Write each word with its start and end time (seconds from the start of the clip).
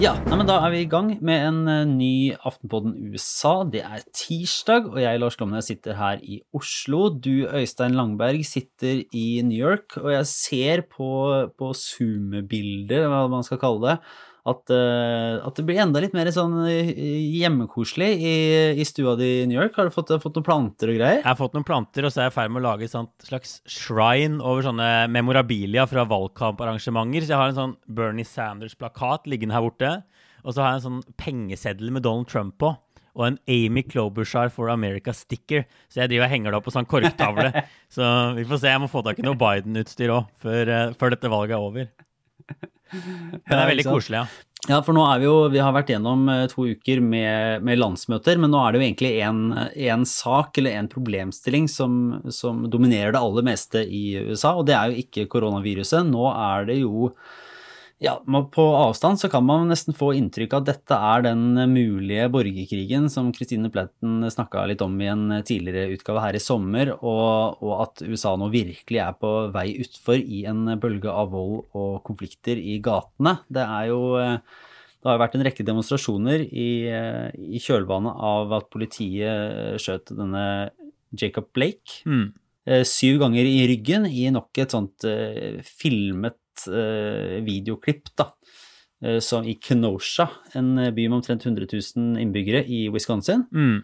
Ja, 0.00 0.14
nei, 0.24 0.38
men 0.38 0.46
da 0.48 0.54
er 0.64 0.72
vi 0.72 0.78
i 0.80 0.86
gang 0.88 1.10
med 1.20 1.42
en 1.44 1.58
eh, 1.68 1.82
ny 1.84 2.32
Aftenpodden 2.48 2.94
USA. 3.12 3.66
Det 3.68 3.82
er 3.84 4.06
tirsdag, 4.16 4.88
og 4.94 4.96
jeg, 5.02 5.20
Lars 5.20 5.36
Glomnes, 5.36 5.68
sitter 5.68 5.98
her 5.98 6.22
i 6.24 6.38
Oslo. 6.56 7.10
Du, 7.12 7.44
Øystein 7.44 7.98
Langberg, 7.98 8.46
sitter 8.48 9.02
i 9.12 9.26
New 9.44 9.60
York, 9.60 9.98
og 10.00 10.08
jeg 10.14 10.30
ser 10.32 10.86
på, 10.88 11.10
på 11.52 11.68
Zoom-bilder, 11.76 13.10
hva 13.12 13.26
man 13.28 13.44
skal 13.44 13.60
kalle 13.60 13.90
det, 13.90 13.98
at, 14.46 14.70
uh, 14.70 15.42
at, 15.42 15.56
det 15.58 15.64
blir 15.66 15.80
enda 15.82 15.98
litt 16.02 16.14
mer 16.14 16.28
sånn 16.30 16.54
eh, 16.70 16.92
hjemmekoselig 17.34 18.10
i, 18.14 18.34
i, 18.78 18.84
stua 18.86 19.16
di 19.18 19.30
i 19.40 19.46
New 19.50 19.58
York. 19.58 19.74
Har 19.74 19.88
du 19.88 19.94
fått, 19.94 20.12
fått, 20.22 20.38
noen 20.38 20.46
planter 20.46 20.92
og 20.92 20.98
greier? 21.00 21.18
Jeg 21.18 21.26
har 21.26 21.38
fått 21.40 21.56
noen 21.56 21.66
planter, 21.66 22.06
og 22.06 22.14
så 22.14 22.22
er 22.22 22.28
jeg 22.28 22.34
i 22.34 22.36
ferd 22.36 22.54
med 22.54 22.62
å 22.62 22.66
lage 22.68 22.86
et 22.86 23.26
slags 23.26 23.56
shrine 23.66 24.38
over 24.38 24.68
sånne 24.68 24.90
memorabilia 25.10 25.88
fra 25.90 26.06
valgkamparrangementer. 26.06 27.26
Så 27.26 27.34
jeg 27.34 27.42
har 27.42 27.50
en 27.50 27.58
sånn 27.58 27.74
Bernie 27.98 28.28
Sanders-plakat 28.28 29.26
liggende 29.32 29.56
her 29.56 29.66
borte. 29.66 29.92
Og 30.46 30.54
så 30.54 30.62
har 30.62 30.76
jeg 30.76 30.82
en 30.82 30.86
sånn 30.86 31.18
pengeseddel 31.18 31.90
med 31.96 32.06
Donald 32.06 32.30
Trump 32.30 32.54
på. 32.62 32.70
Og 33.16 33.26
en 33.26 33.40
Amy 33.50 33.82
Klobuchar 33.82 34.52
for 34.54 34.70
America-sticker. 34.70 35.66
Så 35.90 36.04
jeg 36.04 36.12
driver 36.12 36.28
og 36.28 36.34
henger 36.36 36.54
det 36.54 36.60
opp 36.60 36.68
på 36.68 36.76
sånn 36.76 36.86
korktavle. 36.86 37.50
så 37.96 38.14
vi 38.38 38.46
får 38.46 38.62
se. 38.62 38.70
Jeg 38.76 38.86
må 38.86 38.92
få 38.92 39.02
tak 39.02 39.18
i 39.18 39.26
noe 39.26 39.40
Biden-utstyr 39.40 40.14
òg 40.20 40.30
før, 40.38 40.70
uh, 40.70 40.96
før 41.00 41.16
dette 41.16 41.34
valget 41.34 41.58
er 41.58 41.66
over. 41.66 42.74
Det 43.46 43.56
er 43.56 43.70
veldig 43.72 43.86
koselig, 43.88 44.24
ja. 44.24 44.26
Ja, 44.66 44.80
for 44.82 44.96
nå 44.96 45.02
er 45.06 45.20
vi 45.22 45.28
jo 45.28 45.34
Vi 45.52 45.60
har 45.62 45.74
vært 45.76 45.92
gjennom 45.92 46.24
eh, 46.32 46.46
to 46.50 46.64
uker 46.74 47.02
med, 47.04 47.62
med 47.66 47.78
landsmøter, 47.78 48.38
men 48.42 48.50
nå 48.50 48.62
er 48.62 48.72
det 48.72 48.80
jo 48.80 48.86
egentlig 48.86 49.12
én 49.86 50.06
sak 50.08 50.58
eller 50.58 50.78
en 50.80 50.90
problemstilling 50.90 51.68
som, 51.70 52.16
som, 52.34 52.64
dominerer 52.70 53.14
det 53.14 53.22
aller 53.22 53.46
meste 53.46 53.84
i 53.84 54.16
USA, 54.32 54.56
og 54.56 54.66
det 54.66 54.74
er 54.78 54.90
jo 54.90 55.04
ikke 55.04 55.28
koronaviruset. 55.36 56.08
Nå 56.08 56.30
er 56.32 56.66
det 56.70 56.80
jo 56.80 57.12
ja, 57.98 58.22
På 58.52 58.62
avstand 58.76 59.20
så 59.20 59.28
kan 59.32 59.44
man 59.48 59.70
nesten 59.70 59.96
få 59.96 60.10
inntrykk 60.18 60.52
av 60.52 60.64
at 60.64 60.68
dette 60.68 60.98
er 61.10 61.22
den 61.24 61.56
mulige 61.72 62.26
borgerkrigen 62.32 63.08
som 63.12 63.30
Christine 63.32 63.70
Pletten 63.72 64.26
snakka 64.32 64.66
litt 64.68 64.84
om 64.84 64.98
i 65.00 65.08
en 65.08 65.30
tidligere 65.46 65.96
utgave 65.96 66.20
her 66.20 66.36
i 66.36 66.42
sommer, 66.42 66.92
og, 66.98 67.62
og, 67.64 67.72
at 67.86 68.04
USA 68.04 68.34
nå 68.36 68.50
virkelig 68.52 69.00
er 69.00 69.16
på 69.16 69.32
vei 69.54 69.70
utfor 69.80 70.20
i 70.20 70.44
en 70.50 70.76
bølge 70.82 71.08
av 71.08 71.32
vold 71.32 71.64
og 71.72 72.00
konflikter 72.04 72.60
i 72.60 72.76
gatene. 72.84 73.38
Det 73.48 73.64
er 73.64 73.90
jo 73.94 74.00
det 74.16 75.12
har 75.12 75.20
vært 75.22 75.36
en 75.38 75.44
rekke 75.46 75.64
demonstrasjoner 75.64 76.42
i, 76.50 76.70
i 76.90 77.60
kjølvannet 77.62 78.24
av 78.28 78.56
at 78.58 78.72
politiet 78.72 79.78
skjøt 79.80 80.10
denne 80.18 80.42
Jacob 81.16 81.48
Blake. 81.54 82.02
Mm. 82.04 82.32
Syv 82.88 83.20
ganger 83.22 83.46
i 83.46 83.60
ryggen 83.70 84.08
i 84.10 84.26
nok 84.34 84.58
et 84.58 84.74
sånt 84.74 85.06
uh, 85.06 85.62
filmet 85.62 86.34
uh, 86.70 87.36
videoklipp 87.46 88.12
da, 88.18 88.30
uh, 89.04 89.18
som 89.24 89.46
i 89.46 89.56
Kenosha, 89.62 90.28
en 90.58 90.74
by 90.78 91.06
med 91.08 91.18
omtrent 91.20 91.46
100 91.46 91.68
000 91.72 92.20
innbyggere 92.22 92.64
i 92.64 92.86
Wisconsin, 92.92 93.46
mm. 93.52 93.78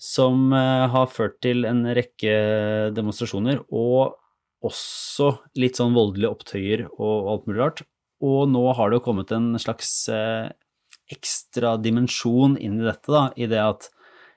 som 0.00 0.52
har 0.52 1.12
ført 1.12 1.40
til 1.44 1.66
en 1.68 1.84
rekke 1.94 2.34
demonstrasjoner 2.96 3.62
og 3.70 4.18
også 4.62 5.32
litt 5.58 5.78
sånn 5.78 5.94
voldelige 5.94 6.30
opptøyer 6.30 6.84
og 6.92 7.32
alt 7.32 7.48
mulig 7.48 7.62
rart. 7.62 7.82
Og 8.22 8.46
nå 8.50 8.62
har 8.78 8.90
det 8.90 9.00
jo 9.00 9.06
kommet 9.08 9.32
en 9.34 9.50
slags 9.58 9.90
ekstra 11.10 11.74
dimensjon 11.82 12.54
inn 12.62 12.78
i 12.78 12.86
dette, 12.86 13.10
da, 13.10 13.24
i 13.34 13.48
det 13.50 13.58
at 13.62 13.90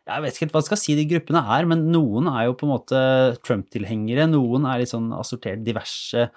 jeg 0.05 0.21
vet 0.21 0.35
ikke 0.37 0.51
hva 0.53 0.61
jeg 0.61 0.67
skal 0.67 0.77
si 0.77 0.95
de 0.97 1.07
gruppene 1.09 1.41
er, 1.55 1.65
men 1.69 1.87
noen 1.89 2.27
er 2.29 2.45
jo 2.45 2.57
på 2.59 2.67
en 2.67 2.73
måte 2.75 2.99
Trump-tilhengere, 3.45 4.27
noen 4.29 4.67
er 4.69 4.83
litt 4.83 4.91
sånn 4.91 5.07
assortert 5.17 5.63
diverse 5.65 6.27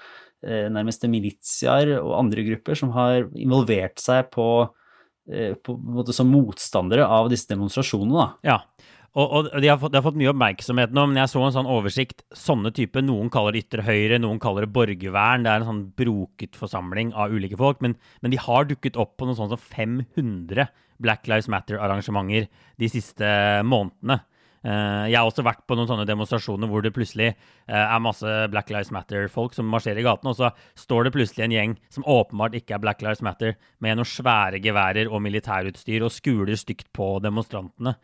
Eh, 0.46 0.68
nærmeste 0.70 1.08
militiaer 1.10 1.96
og 1.98 2.12
andre 2.14 2.44
grupper 2.46 2.78
som 2.78 2.92
har 2.94 3.24
involvert 3.34 3.98
seg 3.98 4.28
på, 4.30 4.68
eh, 5.26 5.56
på 5.58 6.04
som 6.14 6.30
motstandere 6.30 7.02
av 7.02 7.26
disse 7.32 7.50
demonstrasjonene. 7.50 8.28
Ja, 8.46 8.60
og, 9.18 9.48
og 9.48 9.48
de, 9.58 9.66
har 9.66 9.80
fått, 9.80 9.90
de, 9.90 9.98
har 9.98 10.04
fått, 10.04 10.18
mye 10.20 10.30
oppmerksomhet 10.30 10.94
nå, 10.94 11.08
men 11.08 11.18
jeg 11.18 11.32
så 11.32 11.42
en 11.42 11.56
sånn 11.56 11.70
oversikt. 11.74 12.22
Sånne 12.38 12.70
type, 12.76 13.02
Noen 13.02 13.32
kaller 13.34 13.56
det 13.56 13.64
ytre 13.64 13.82
høyre, 13.82 14.20
noen 14.22 14.38
kaller 14.42 14.62
det 14.62 14.70
borgervern. 14.76 15.42
Det 15.42 15.50
er 15.50 15.64
en 15.64 15.70
sånn 15.72 15.84
broket 15.98 16.58
forsamling 16.60 17.10
av 17.18 17.34
ulike 17.34 17.58
folk. 17.58 17.82
Men, 17.82 17.96
men 18.22 18.34
de 18.34 18.38
har 18.38 18.68
dukket 18.70 19.00
opp 19.00 19.16
på 19.18 19.26
noe 19.26 19.34
sånt 19.38 19.50
som 19.56 19.58
500 19.74 20.68
Black 21.02 21.26
Lives 21.30 21.50
Matter-arrangementer 21.50 22.46
de 22.78 22.90
siste 22.94 23.26
månedene. 23.66 24.20
Eh, 24.66 25.04
jeg 25.12 25.16
har 25.18 25.28
også 25.28 25.44
vært 25.46 25.62
på 25.70 25.76
noen 25.78 25.86
sånne 25.86 26.06
demonstrasjoner 26.08 26.70
hvor 26.70 26.82
det 26.82 26.90
plutselig 26.96 27.28
eh, 27.30 27.78
er 27.78 28.02
masse 28.02 28.32
Black 28.50 28.72
Lives 28.74 28.90
Matter-folk 28.94 29.54
som 29.54 29.68
marsjerer 29.70 30.02
i 30.02 30.06
gatene, 30.06 30.32
og 30.34 30.38
så 30.40 30.50
står 30.78 31.06
det 31.06 31.14
plutselig 31.14 31.44
en 31.46 31.54
gjeng 31.54 31.76
som 31.94 32.06
åpenbart 32.10 32.56
ikke 32.58 32.74
er 32.76 32.82
Black 32.82 33.04
Lives 33.06 33.22
Matter, 33.24 33.54
med 33.84 34.00
noen 34.00 34.08
svære 34.08 34.62
geværer 34.64 35.10
og 35.10 35.22
militærutstyr 35.24 36.06
og 36.06 36.14
skuler 36.14 36.58
stygt 36.58 36.90
på 36.96 37.16
demonstrantene. 37.22 37.94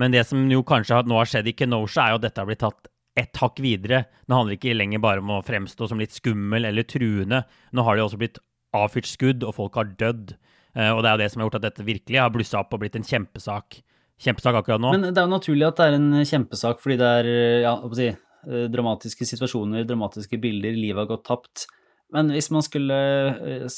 Men 0.00 0.12
det 0.12 0.26
som 0.28 0.42
jo 0.50 0.64
kanskje 0.66 1.04
nå 1.06 1.20
har 1.20 1.30
skjedd 1.30 1.48
i 1.48 1.56
Kenosha, 1.56 2.04
er 2.04 2.14
jo 2.14 2.20
at 2.20 2.26
dette 2.26 2.42
har 2.42 2.50
blitt 2.50 2.64
tatt 2.64 2.90
ett 3.14 3.38
hakk 3.38 3.60
videre. 3.62 4.04
Nå 4.26 4.40
handler 4.40 4.56
det 4.56 4.58
ikke 4.58 4.74
lenger 4.74 5.02
bare 5.02 5.22
om 5.22 5.36
å 5.36 5.44
fremstå 5.46 5.86
som 5.86 6.00
litt 6.02 6.16
skummel 6.16 6.66
eller 6.66 6.86
truende. 6.90 7.44
Nå 7.70 7.84
har 7.86 7.96
det 7.96 8.02
også 8.02 8.18
blitt 8.18 8.40
avfyrt 8.74 9.06
skudd, 9.06 9.46
og 9.46 9.54
folk 9.54 9.78
har 9.78 9.92
dødd. 10.00 10.34
Eh, 10.74 10.90
og 10.90 11.04
det 11.04 11.10
er 11.10 11.14
jo 11.14 11.22
det 11.22 11.28
som 11.30 11.40
har 11.40 11.48
gjort 11.48 11.60
at 11.60 11.66
dette 11.68 11.86
virkelig 11.86 12.18
har 12.18 12.32
blussa 12.34 12.58
opp 12.60 12.74
og 12.74 12.82
blitt 12.82 12.98
en 12.98 13.06
kjempesak 13.06 13.78
kjempesak 14.22 14.60
akkurat 14.60 14.82
nå. 14.82 14.92
Men 14.94 15.08
det 15.10 15.20
er 15.20 15.26
jo 15.26 15.32
naturlig 15.34 15.66
at 15.68 15.80
det 15.80 15.86
er 15.88 15.96
en 15.98 16.10
kjempesak, 16.22 16.82
fordi 16.82 16.98
det 17.00 17.08
er 17.20 17.30
ja, 17.64 17.72
si, 17.98 18.10
eh, 18.12 18.66
dramatiske 18.72 19.26
situasjoner, 19.28 19.86
dramatiske 19.88 20.38
bilder, 20.42 20.76
livet 20.78 21.02
har 21.04 21.10
gått 21.10 21.26
tapt. 21.28 21.66
Men 22.14 22.30
hvis 22.30 22.50
man 22.54 22.62
skulle 22.62 22.96
eh, 23.34 23.68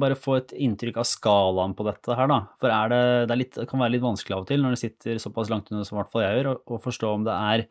bare 0.00 0.18
få 0.18 0.38
et 0.40 0.54
inntrykk 0.66 1.00
av 1.00 1.08
skalaen 1.08 1.76
på 1.78 1.86
dette 1.88 2.16
her, 2.18 2.30
da. 2.30 2.40
For 2.60 2.92
det, 2.92 3.02
det, 3.30 3.38
litt, 3.40 3.54
det 3.56 3.68
kan 3.70 3.80
være 3.80 3.96
litt 3.96 4.04
vanskelig 4.04 4.36
av 4.36 4.44
og 4.44 4.50
til 4.50 4.64
når 4.64 4.76
det 4.76 4.82
sitter 4.82 5.22
såpass 5.22 5.52
langt 5.52 5.70
unna 5.72 5.86
som 5.88 5.96
i 5.96 6.02
hvert 6.02 6.12
fall 6.12 6.26
jeg 6.26 6.40
gjør, 6.40 6.50
å 6.58 6.80
forstå 6.84 7.14
om 7.14 7.28
det 7.28 7.36
er 7.54 7.68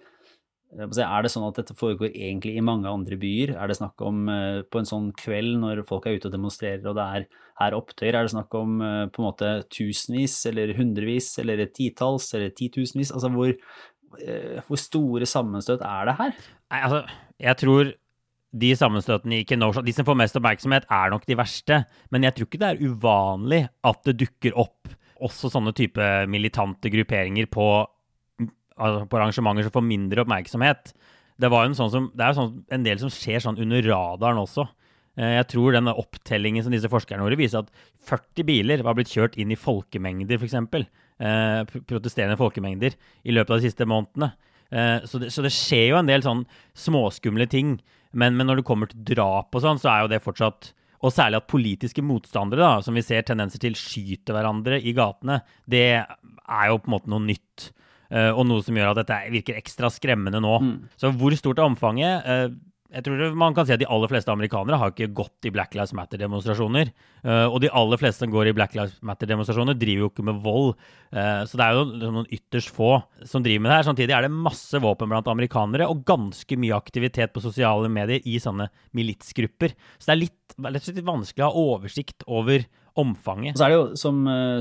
er 0.76 1.24
det 1.24 1.32
sånn 1.32 1.48
at 1.48 1.60
dette 1.62 1.76
foregår 1.78 2.12
egentlig 2.12 2.58
i 2.58 2.64
mange 2.66 2.90
andre 2.92 3.18
byer? 3.20 3.56
Er 3.56 3.70
det 3.70 3.78
snakk 3.80 4.02
om 4.04 4.28
eh, 4.30 4.64
på 4.68 4.82
en 4.82 4.90
sånn 4.90 5.12
kveld 5.18 5.62
når 5.62 5.86
folk 5.88 6.06
er 6.06 6.18
ute 6.18 6.28
og 6.28 6.36
demonstrerer 6.36 6.84
og 6.90 6.98
det 6.98 7.06
er, 7.18 7.28
er 7.64 7.78
opptøyer, 7.78 8.16
er 8.18 8.28
det 8.28 8.34
snakk 8.36 8.58
om 8.60 8.82
eh, 8.84 9.06
på 9.08 9.22
en 9.22 9.28
måte 9.30 9.54
tusenvis 9.74 10.36
eller 10.52 10.76
hundrevis 10.78 11.32
eller 11.42 11.64
titalls 11.72 12.34
eller 12.36 12.52
titusenvis? 12.52 13.14
Altså 13.16 13.32
hvor, 13.32 13.56
eh, 14.20 14.60
hvor 14.68 14.82
store 14.82 15.30
sammenstøt 15.30 15.86
er 15.88 16.12
det 16.12 16.18
her? 16.20 16.36
Nei, 16.68 16.84
altså, 16.84 17.02
jeg 17.48 17.62
tror 17.64 17.96
de 18.58 18.76
sammenstøtene 18.76 19.42
i 19.42 19.48
Kenosha, 19.48 19.84
de 19.86 19.94
som 19.96 20.08
får 20.08 20.20
mest 20.20 20.38
oppmerksomhet, 20.40 20.88
er 20.92 21.12
nok 21.14 21.28
de 21.28 21.36
verste. 21.38 21.82
Men 22.12 22.26
jeg 22.26 22.36
tror 22.36 22.48
ikke 22.48 22.62
det 22.62 22.70
er 22.74 22.88
uvanlig 22.88 23.62
at 23.88 24.00
det 24.08 24.20
dukker 24.20 24.56
opp 24.60 24.96
også 25.24 25.50
sånne 25.52 25.74
type 25.78 26.04
militante 26.30 26.92
grupperinger 26.94 27.48
på 27.52 27.68
altså 28.78 29.06
på 29.10 29.20
arrangementer 29.20 29.68
som 29.68 29.76
får 29.76 29.86
mindre 29.86 30.24
oppmerksomhet. 30.24 30.94
Det, 31.38 31.50
en 31.50 31.78
sånn 31.78 31.94
som, 31.94 32.10
det 32.18 32.26
er 32.26 32.34
jo 32.34 32.40
sånn, 32.40 32.54
en 32.74 32.86
del 32.86 33.02
som 33.02 33.14
skjer 33.14 33.44
sånn 33.44 33.60
under 33.62 33.84
radaren 33.86 34.42
også. 34.42 34.66
Eh, 35.18 35.36
jeg 35.40 35.50
tror 35.54 35.76
denne 35.76 35.96
opptellingen 35.98 36.66
som 36.66 36.74
disse 36.74 36.90
forskerne 36.92 37.26
gjorde, 37.26 37.40
viser 37.40 37.66
at 37.66 37.72
40 38.10 38.48
biler 38.48 38.86
var 38.86 38.98
blitt 38.98 39.12
kjørt 39.14 39.38
inn 39.42 39.54
i 39.54 39.60
folkemengder, 39.60 40.38
f.eks. 40.38 40.58
Eh, 41.18 41.78
protesterende 41.90 42.38
folkemengder 42.40 42.98
i 43.26 43.34
løpet 43.34 43.54
av 43.54 43.62
de 43.62 43.70
siste 43.70 43.88
månedene. 43.90 44.32
Eh, 44.70 45.06
så, 45.08 45.22
det, 45.22 45.32
så, 45.34 45.46
det, 45.46 45.54
skjer 45.56 45.92
jo 45.92 46.02
en 46.02 46.10
del 46.10 46.26
sånn 46.26 46.44
småskumle 46.78 47.48
ting. 47.50 47.78
Men, 48.12 48.38
men, 48.38 48.50
når 48.50 48.62
det 48.62 48.68
kommer 48.68 48.90
til 48.92 49.04
drap 49.14 49.56
og 49.56 49.64
sånn, 49.64 49.82
så 49.82 49.92
er 49.92 50.04
jo 50.04 50.12
det 50.14 50.24
fortsatt 50.24 50.72
Og 51.06 51.12
særlig 51.14 51.38
at 51.38 51.50
politiske 51.52 52.02
motstandere, 52.02 52.64
da, 52.64 52.82
som 52.82 52.96
vi 52.98 53.04
ser 53.06 53.22
tendenser 53.22 53.62
til, 53.62 53.76
skyter 53.78 54.34
hverandre 54.34 54.80
i 54.82 54.96
gatene, 54.98 55.44
det 55.70 55.84
er 55.94 56.72
jo 56.72 56.80
på 56.82 56.90
en 56.90 56.96
måte 56.96 57.12
noe 57.14 57.22
nytt. 57.22 57.68
Uh, 58.08 58.32
og 58.32 58.46
noe 58.48 58.64
som 58.64 58.78
gjør 58.78 58.94
at 58.94 59.04
dette 59.04 59.20
virker 59.34 59.60
ekstra 59.60 59.92
skremmende 59.92 60.42
nå. 60.44 60.56
Mm. 60.64 60.74
Så 61.00 61.12
hvor 61.16 61.36
stort 61.38 61.60
er 61.60 61.68
omfanget? 61.68 62.28
Uh, 62.28 62.64
jeg 62.88 63.04
tror 63.04 63.34
man 63.36 63.52
kan 63.52 63.66
si 63.68 63.74
at 63.76 63.82
De 63.82 63.88
aller 63.92 64.08
fleste 64.08 64.32
amerikanere 64.32 64.78
har 64.80 64.94
ikke 64.94 65.10
gått 65.12 65.48
i 65.50 65.52
Black 65.52 65.74
Lives 65.76 65.92
Matter-demonstrasjoner. 65.98 66.94
Uh, 67.20 67.50
og 67.50 67.60
de 67.60 67.72
aller 67.76 68.00
fleste 68.00 68.24
som 68.24 68.32
går 68.32 68.48
i 68.48 68.54
Black 68.56 68.78
Lives 68.80 68.96
Matter-demonstrasjoner, 69.04 69.76
driver 69.76 70.06
jo 70.06 70.12
ikke 70.14 70.28
med 70.30 70.40
vold. 70.46 70.72
så 71.12 71.60
det 71.60 71.66
er 71.66 71.76
jo 71.76 71.84
noen 72.14 72.32
ytterst 72.32 72.72
få 72.76 72.94
som 73.28 73.44
driver 73.44 73.66
med 73.66 73.72
det 73.72 73.76
her. 73.78 73.90
Samtidig 73.90 74.16
er 74.16 74.24
det 74.24 74.32
masse 74.32 74.80
våpen 74.84 75.12
blant 75.12 75.28
amerikanere 75.32 75.88
og 75.92 76.06
ganske 76.08 76.58
mye 76.60 76.80
aktivitet 76.80 77.36
på 77.36 77.44
sosiale 77.44 77.92
medier 77.92 78.24
i 78.24 78.40
sånne 78.40 78.70
militsgrupper. 78.96 79.76
Så 80.00 80.08
det 80.08 80.16
er 80.16 80.24
litt, 80.24 80.58
litt 80.96 81.06
vanskelig 81.08 81.44
å 81.44 81.52
ha 81.52 81.68
oversikt 81.76 82.24
over 82.28 82.64
omfanget. 82.98 83.60
Så 83.60 83.68
er 83.68 83.74
det 83.74 83.78
jo, 83.78 83.86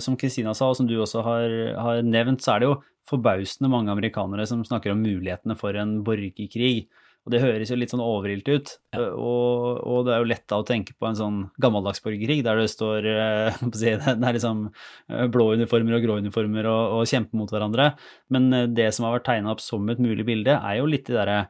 som 0.02 0.18
Kristina 0.20 0.54
sa, 0.54 0.70
og 0.70 0.78
som 0.78 0.88
du 0.88 0.96
også 1.00 1.22
har, 1.26 1.56
har 1.78 2.04
nevnt, 2.04 2.44
så 2.44 2.56
er 2.56 2.62
det 2.62 2.70
jo 2.70 2.76
forbausende 3.08 3.70
mange 3.72 3.92
amerikanere 3.92 4.46
som 4.48 4.64
snakker 4.66 4.92
om 4.92 5.02
mulighetene 5.04 5.56
for 5.58 5.76
en 5.78 6.00
borgerkrig. 6.06 6.88
Og 7.26 7.32
det 7.34 7.40
høres 7.42 7.72
jo 7.72 7.76
litt 7.78 7.90
sånn 7.90 8.02
overilt 8.04 8.46
ut. 8.46 8.72
Ja. 8.94 9.08
Og, 9.18 9.80
og, 9.82 10.04
det 10.06 10.12
er 10.14 10.20
jo 10.22 10.28
lett 10.30 10.44
da 10.46 10.60
å 10.62 10.66
tenke 10.66 10.94
på 10.94 11.08
en 11.08 11.18
sånn 11.18 11.40
gammeldags 11.62 12.02
borgerkrig 12.04 12.44
der 12.46 12.60
det 12.62 12.68
står 12.70 13.08
eh, 13.10 13.58
det 13.74 13.96
er 14.14 14.36
liksom 14.38 14.68
eh, 14.70 15.24
blå 15.34 15.48
uniformer 15.58 15.98
og 15.98 16.06
grå 16.06 16.20
uniformer 16.22 16.70
og, 16.70 17.00
og 17.00 17.10
kjemper 17.10 17.40
mot 17.40 17.50
hverandre. 17.50 17.90
Men 18.30 18.46
eh, 18.54 18.68
det 18.70 18.92
som 18.94 19.08
har 19.08 19.16
vært 19.18 19.26
tegna 19.32 19.56
opp 19.56 19.64
som 19.64 19.90
et 19.90 20.02
mulig 20.02 20.26
bilde, 20.28 20.54
er 20.54 20.78
jo 20.78 20.86
litt 20.90 21.10
de 21.10 21.18
derre 21.18 21.40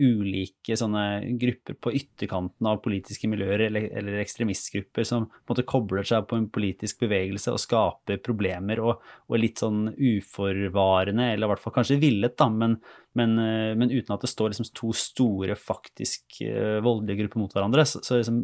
ulike 0.00 0.76
sånne 0.78 1.36
grupper 1.40 1.76
på 1.80 1.92
ytterkanten 1.94 2.68
av 2.68 2.80
politiske 2.84 3.28
miljøer 3.30 3.66
eller, 3.68 3.86
eller, 3.94 4.18
ekstremistgrupper 4.22 5.06
som 5.06 5.28
på 5.28 5.32
en 5.32 5.52
måte 5.54 5.66
kobler 5.70 6.06
seg 6.08 6.26
på 6.30 6.38
en 6.38 6.48
politisk 6.52 7.04
bevegelse 7.04 7.54
og 7.54 7.62
skaper 7.62 8.20
problemer 8.24 8.82
og, 8.82 9.04
og 9.30 9.40
litt 9.40 9.62
sånn 9.62 9.88
uforvarende, 9.94 11.30
eller 11.32 11.46
i 11.46 11.52
hvert 11.52 11.64
fall 11.64 11.76
kanskje 11.78 12.00
villet, 12.02 12.36
da, 12.40 12.48
men, 12.52 12.78
men, 13.18 13.36
eh, 13.40 13.72
men 13.78 13.92
uten 13.92 14.16
at 14.16 14.24
det 14.26 14.32
står 14.32 14.54
liksom 14.54 14.70
to 14.74 14.94
store 14.96 15.58
faktisk 15.58 16.40
uh, 16.42 16.80
voldelige 16.84 17.24
grupper 17.24 17.44
mot 17.44 17.54
hverandre, 17.54 17.86
så, 17.88 18.02
så 18.04 18.18
liksom 18.18 18.40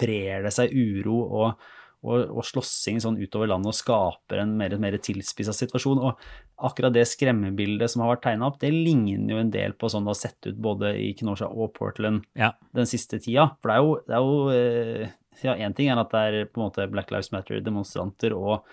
brer 0.00 0.46
det 0.46 0.54
seg 0.56 0.74
uro 0.74 1.20
og 1.26 1.70
og, 2.00 2.30
og 2.32 2.46
slåssing 2.48 3.00
sånn 3.02 3.18
utover 3.20 3.50
landet 3.50 3.72
og 3.72 3.76
skaper 3.76 4.40
en 4.42 4.54
mer, 4.56 4.76
mer 4.80 4.96
tilspissa 5.02 5.52
situasjon. 5.56 6.00
Og 6.00 6.66
akkurat 6.70 6.94
det 6.94 7.06
skremmebildet 7.10 7.92
som 7.92 8.04
har 8.04 8.14
vært 8.14 8.24
tegna 8.28 8.48
opp, 8.48 8.60
det 8.62 8.72
ligner 8.72 9.34
jo 9.34 9.40
en 9.42 9.52
del 9.52 9.76
på 9.76 9.90
sånn 9.92 10.06
det 10.08 10.14
har 10.14 10.20
sett 10.22 10.48
ut 10.48 10.60
både 10.60 10.94
i 11.00 11.10
Kenosha 11.18 11.50
og 11.50 11.74
Portland 11.76 12.24
ja. 12.38 12.54
den 12.76 12.88
siste 12.88 13.20
tida. 13.20 13.50
For 13.60 13.72
det 13.72 13.76
er 13.76 13.84
jo, 13.84 13.98
det 14.06 14.16
er 14.16 14.24
jo 14.24 14.38
eh, 14.54 15.18
ja, 15.44 15.58
én 15.58 15.76
ting 15.76 15.90
er 15.92 16.00
at 16.00 16.14
det 16.14 16.24
er 16.24 16.48
på 16.48 16.60
en 16.60 16.68
måte 16.68 16.88
Black 16.92 17.12
Lives 17.12 17.32
Matter-demonstranter 17.34 18.34
og 18.36 18.64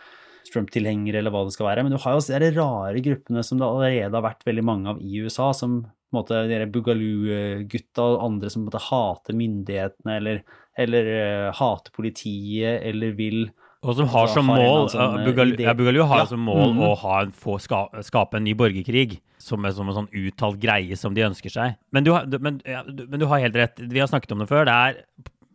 Trump-tilhengere 0.47 1.19
eller 1.19 1.33
hva 1.33 1.43
det 1.43 1.57
skal 1.57 1.67
være, 1.67 1.83
men 1.83 1.91
du 1.91 1.99
har 1.99 2.13
jo 2.13 2.21
også 2.21 2.39
de 2.39 2.51
rare 2.55 3.01
gruppene 3.03 3.43
som 3.43 3.59
det 3.59 3.67
allerede 3.67 4.15
har 4.15 4.23
vært 4.23 4.45
veldig 4.47 4.63
mange 4.63 4.93
av 4.93 5.01
i 5.03 5.19
USA, 5.19 5.49
som 5.51 5.81
på 5.83 6.15
en 6.15 6.19
måte 6.21 6.43
de 6.47 6.69
Bugaloo-gutta 6.71 8.05
og 8.13 8.21
andre 8.23 8.51
som 8.51 8.61
på 8.61 8.63
en 8.63 8.69
måte 8.69 8.83
hater 8.85 9.35
myndighetene 9.35 10.15
eller 10.21 10.39
eller 10.77 11.07
uh, 11.13 11.53
hater 11.57 11.93
politiet, 11.95 12.83
eller 12.87 13.15
vil 13.17 13.47
og 13.85 13.93
som 13.93 14.09
har 14.09 14.29
som 14.33 14.47
mål 14.49 14.87
sånn, 14.89 15.19
Bugaloo 15.27 16.05
har 16.09 16.23
ja. 16.23 16.25
som 16.25 16.41
mål 16.41 16.71
mm 16.71 16.77
-hmm. 16.79 16.87
å 16.87 16.95
ha, 16.95 17.17
få, 17.31 17.59
ska, 17.61 17.87
skape 18.01 18.37
en 18.37 18.43
ny 18.43 18.55
borgerkrig 18.57 19.19
som, 19.37 19.65
er, 19.65 19.71
som 19.71 19.87
en 19.87 19.93
sånn 19.93 20.09
uttalt 20.11 20.57
greie 20.59 20.97
som 20.97 21.13
de 21.13 21.21
ønsker 21.21 21.49
seg. 21.49 21.75
Men 21.91 22.03
du, 22.03 22.11
men, 22.39 22.61
ja, 22.65 22.83
men 22.83 23.19
du 23.19 23.25
har 23.25 23.39
helt 23.39 23.55
rett. 23.55 23.79
Vi 23.79 23.99
har 23.99 24.07
snakket 24.07 24.31
om 24.31 24.39
det 24.39 24.49
før. 24.49 24.65
Det 24.65 24.73
er 24.73 24.97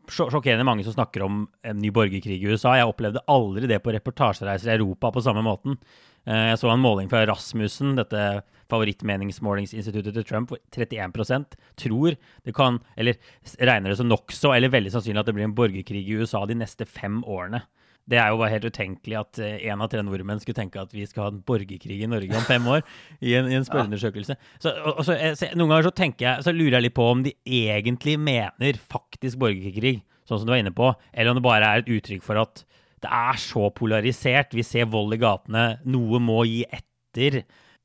sjokkerende 0.08 0.64
mange 0.64 0.84
som 0.84 0.94
snakker 0.94 1.22
om 1.22 1.48
en 1.62 1.78
ny 1.78 1.90
borgerkrig 1.90 2.38
i 2.38 2.46
USA. 2.46 2.76
Jeg 2.76 2.86
opplevde 2.86 3.24
aldri 3.26 3.66
det 3.66 3.82
på 3.82 3.92
reportasjereiser 3.92 4.70
i 4.70 4.74
Europa 4.76 5.10
på 5.12 5.22
samme 5.22 5.42
måten. 5.42 5.76
Eh, 6.24 6.52
jeg 6.52 6.58
så 6.58 6.70
en 6.70 6.82
måling 6.82 7.10
fra 7.10 7.26
Rasmussen, 7.26 7.96
dette 7.96 8.42
favorittmeningsmålingsinstituttet 8.72 10.16
til 10.16 10.26
Trump, 10.26 10.52
hvor 10.52 10.60
31% 10.74 11.54
tror 11.80 12.16
det 12.16 12.56
kan, 12.56 12.80
eller 12.96 13.20
regner 13.60 13.92
det 13.92 14.00
som 14.00 14.10
nokså 14.10 14.54
eller 14.56 14.72
veldig 14.72 14.94
sannsynlig 14.94 15.22
at 15.22 15.30
det 15.30 15.36
blir 15.36 15.48
en 15.50 15.56
borgerkrig 15.56 16.02
i 16.02 16.18
USA 16.18 16.44
de 16.48 16.58
neste 16.58 16.88
fem 16.88 17.20
årene. 17.22 17.62
Det 18.10 18.18
er 18.18 18.32
jo 18.32 18.38
bare 18.40 18.50
helt 18.50 18.66
utenkelig 18.66 19.18
at 19.20 19.38
én 19.38 19.70
eh, 19.70 19.82
av 19.84 19.90
tre 19.90 20.02
nordmenn 20.02 20.40
skulle 20.42 20.58
tenke 20.58 20.80
at 20.80 20.90
vi 20.94 21.04
skal 21.06 21.22
ha 21.22 21.30
en 21.30 21.42
borgerkrig 21.46 22.00
i 22.02 22.08
Norge 22.10 22.34
om 22.34 22.48
fem 22.48 22.64
år, 22.66 22.82
i 23.22 23.36
en, 23.38 23.46
i 23.46 23.54
en 23.54 23.66
spørreundersøkelse. 23.66 24.34
Så, 24.58 24.72
så, 25.06 25.14
så, 25.38 25.52
noen 25.54 25.70
ganger 25.70 25.86
så 25.86 25.94
tenker 26.02 26.26
jeg, 26.26 26.46
så 26.48 26.54
lurer 26.54 26.80
jeg 26.80 26.88
litt 26.88 26.96
på 26.98 27.06
om 27.12 27.22
de 27.22 27.36
egentlig 27.46 28.16
mener 28.18 28.80
faktisk 28.90 29.38
borgerkrig, 29.44 30.00
sånn 30.26 30.42
som 30.42 30.50
du 30.50 30.54
var 30.54 30.64
inne 30.64 30.74
på, 30.74 30.90
eller 31.14 31.30
om 31.30 31.38
det 31.38 31.46
bare 31.46 31.68
er 31.68 31.84
et 31.84 31.92
uttrykk 31.94 32.26
for 32.26 32.42
at 32.42 32.64
det 33.02 33.10
er 33.10 33.38
så 33.42 33.68
polarisert. 33.74 34.54
Vi 34.54 34.64
ser 34.66 34.90
vold 34.90 35.16
i 35.16 35.20
gatene. 35.22 35.64
Noe 35.90 36.20
må 36.22 36.42
gi 36.46 36.62
etter. 36.70 37.40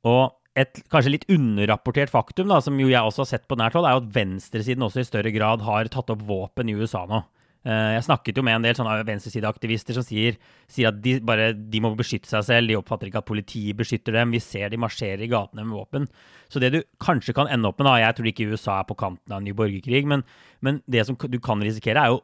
Og 0.06 0.36
et 0.58 0.80
kanskje 0.92 1.14
litt 1.14 1.26
underrapportert 1.30 2.10
faktum, 2.10 2.50
da, 2.50 2.60
som 2.64 2.78
jo 2.82 2.90
jeg 2.90 3.02
også 3.06 3.24
har 3.24 3.32
sett 3.36 3.48
på 3.50 3.58
nært 3.60 3.78
hold, 3.78 3.86
er 3.86 3.98
jo 3.98 4.04
at 4.06 4.14
venstresiden 4.16 4.86
også 4.88 5.04
i 5.04 5.10
større 5.10 5.34
grad 5.36 5.66
har 5.68 5.90
tatt 5.94 6.10
opp 6.14 6.24
våpen 6.26 6.72
i 6.72 6.78
USA 6.78 7.04
nå. 7.10 7.22
Eh, 7.68 7.92
jeg 7.98 8.06
snakket 8.06 8.38
jo 8.40 8.44
med 8.48 8.58
en 8.58 8.66
del 8.66 8.78
sånne 8.78 8.96
venstresideaktivister 9.08 9.98
som 9.98 10.06
sier, 10.06 10.38
sier 10.72 10.90
at 10.90 11.02
de, 11.04 11.18
bare, 11.26 11.50
de 11.54 11.82
må 11.84 11.92
beskytte 12.00 12.30
seg 12.32 12.46
selv. 12.48 12.72
De 12.72 12.78
oppfatter 12.80 13.10
ikke 13.10 13.22
at 13.22 13.28
politiet 13.28 13.78
beskytter 13.80 14.16
dem. 14.16 14.32
Vi 14.36 14.42
ser 14.44 14.72
de 14.72 14.80
marsjerer 14.80 15.26
i 15.26 15.30
gatene 15.32 15.66
med 15.68 15.76
våpen. 15.76 16.08
Så 16.50 16.64
det 16.64 16.72
du 16.74 16.80
kanskje 17.04 17.36
kan 17.38 17.52
ende 17.52 17.70
opp 17.70 17.82
med, 17.82 17.90
da, 17.90 17.98
jeg 18.06 18.18
tror 18.18 18.32
ikke 18.32 18.50
USA 18.54 18.80
er 18.80 18.88
på 18.88 18.98
kanten 19.00 19.36
av 19.36 19.42
en 19.42 19.48
ny 19.50 19.56
borgerkrig, 19.58 20.06
men, 20.08 20.24
men 20.64 20.82
det 20.88 21.06
som 21.10 21.20
du 21.20 21.40
kan 21.44 21.64
risikere, 21.64 22.02
er 22.06 22.16
jo 22.16 22.24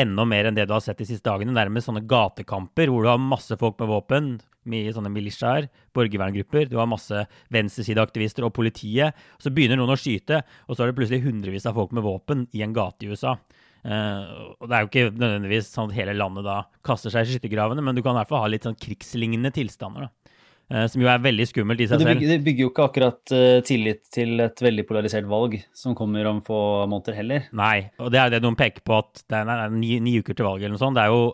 enda 0.00 0.24
mer 0.26 0.48
enn 0.48 0.56
det 0.56 0.66
du 0.66 0.74
har 0.74 0.82
sett 0.82 0.98
de 0.98 1.06
siste 1.06 1.28
dagene. 1.28 1.54
Nærmest 1.54 1.90
sånne 1.90 2.06
gatekamper 2.08 2.90
hvor 2.90 3.04
du 3.04 3.12
har 3.12 3.20
masse 3.22 3.58
folk 3.60 3.78
med 3.82 3.92
våpen, 3.92 4.32
mye 4.70 4.94
sånne 4.94 5.12
militiaer, 5.12 5.68
borgerverngrupper. 5.96 6.68
Du 6.70 6.78
har 6.80 6.88
masse 6.90 7.24
venstresideaktivister 7.54 8.46
og 8.46 8.54
politiet. 8.56 9.18
Så 9.42 9.52
begynner 9.54 9.80
noen 9.80 9.94
å 9.94 9.98
skyte, 10.00 10.42
og 10.68 10.76
så 10.76 10.84
er 10.84 10.92
det 10.92 10.98
plutselig 10.98 11.24
hundrevis 11.26 11.68
av 11.70 11.78
folk 11.78 11.94
med 11.96 12.06
våpen 12.06 12.48
i 12.56 12.64
en 12.66 12.74
gate 12.76 13.06
i 13.06 13.12
USA. 13.12 13.36
Uh, 13.84 14.54
og 14.56 14.68
Det 14.70 14.76
er 14.76 14.84
jo 14.84 14.88
ikke 14.88 15.08
nødvendigvis 15.12 15.68
sånn 15.68 15.90
at 15.90 15.98
hele 15.98 16.16
landet 16.16 16.46
da 16.46 16.62
kaster 16.86 17.12
seg 17.12 17.26
i 17.26 17.34
skyttergravene, 17.34 17.84
men 17.84 17.96
du 17.96 18.00
kan 18.04 18.16
i 18.16 18.22
hvert 18.22 18.32
fall 18.32 18.46
ha 18.46 18.52
litt 18.52 18.64
sånn 18.64 18.78
krigslignende 18.80 19.52
tilstander. 19.54 20.08
da. 20.08 20.34
Eh, 20.72 20.86
som 20.88 21.02
jo 21.02 21.08
er 21.12 21.20
veldig 21.20 21.44
skummelt 21.44 21.82
i 21.84 21.86
seg 21.90 22.00
selv. 22.00 22.22
Det 22.24 22.40
bygger 22.44 22.64
jo 22.64 22.70
ikke 22.72 22.86
akkurat 22.88 23.32
uh, 23.36 23.58
tillit 23.68 24.00
til 24.14 24.40
et 24.40 24.62
veldig 24.64 24.86
polarisert 24.88 25.26
valg 25.28 25.58
som 25.76 25.96
kommer 25.98 26.24
om 26.30 26.40
få 26.44 26.60
måneder 26.88 27.18
heller. 27.18 27.50
Nei, 27.52 27.90
og 28.00 28.08
det 28.14 28.22
er 28.22 28.32
det 28.32 28.40
noen 28.44 28.56
peker 28.56 28.84
på, 28.86 29.02
at 29.04 29.26
det 29.28 29.42
er, 29.42 29.66
ni, 29.74 29.98
ni, 30.00 30.16
uker 30.24 30.36
til 30.36 30.48
valget 30.48 30.66
eller 30.66 30.78
noe 30.78 30.84
sånt. 30.86 30.96
Det 30.96 31.04
er 31.04 31.12
jo 31.12 31.26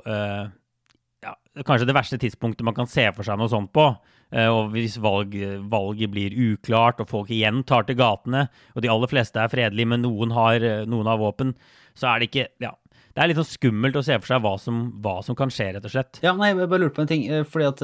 kanskje 1.66 1.88
det 1.88 1.96
verste 1.96 2.18
tidspunktet 2.20 2.66
man 2.66 2.76
kan 2.76 2.88
se 2.90 3.06
for 3.16 3.26
seg 3.26 3.38
noe 3.40 3.50
sånt 3.50 3.72
på. 3.74 3.90
Uh, 4.30 4.46
og 4.46 4.74
hvis 4.74 5.00
valg, 5.02 5.32
valget 5.72 6.12
blir 6.12 6.36
uklart, 6.52 7.00
og 7.02 7.10
folk 7.10 7.32
igjen 7.34 7.64
tar 7.66 7.88
til 7.88 7.98
gatene, 7.98 8.44
og 8.76 8.84
de 8.84 8.92
aller 8.92 9.10
fleste 9.10 9.42
er 9.42 9.50
fredelige, 9.50 9.90
men 9.90 10.04
noen 10.04 10.34
har, 10.36 10.62
noen 10.86 11.10
har 11.10 11.18
våpen, 11.18 11.56
så 11.98 12.12
er 12.12 12.22
det 12.22 12.30
ikke 12.30 12.46
Ja, 12.62 12.76
det 13.10 13.24
er 13.24 13.32
litt 13.32 13.40
sånn 13.40 13.48
skummelt 13.48 13.98
å 13.98 14.04
se 14.06 14.14
for 14.20 14.30
seg 14.30 14.44
hva 14.44 14.52
som, 14.62 14.84
hva 15.02 15.16
som, 15.26 15.34
kan 15.38 15.50
skje, 15.50 15.72
rett 15.74 15.88
og 15.88 15.92
slett. 15.92 16.20
Ja, 16.22 16.36
nei, 16.38 16.52
jeg 16.52 16.70
bare 16.70 16.84
lurte 16.84 16.94
på 17.00 17.02
en 17.02 17.10
ting. 17.10 17.26
Eh, 17.26 17.42
fordi 17.42 17.66
at 17.66 17.82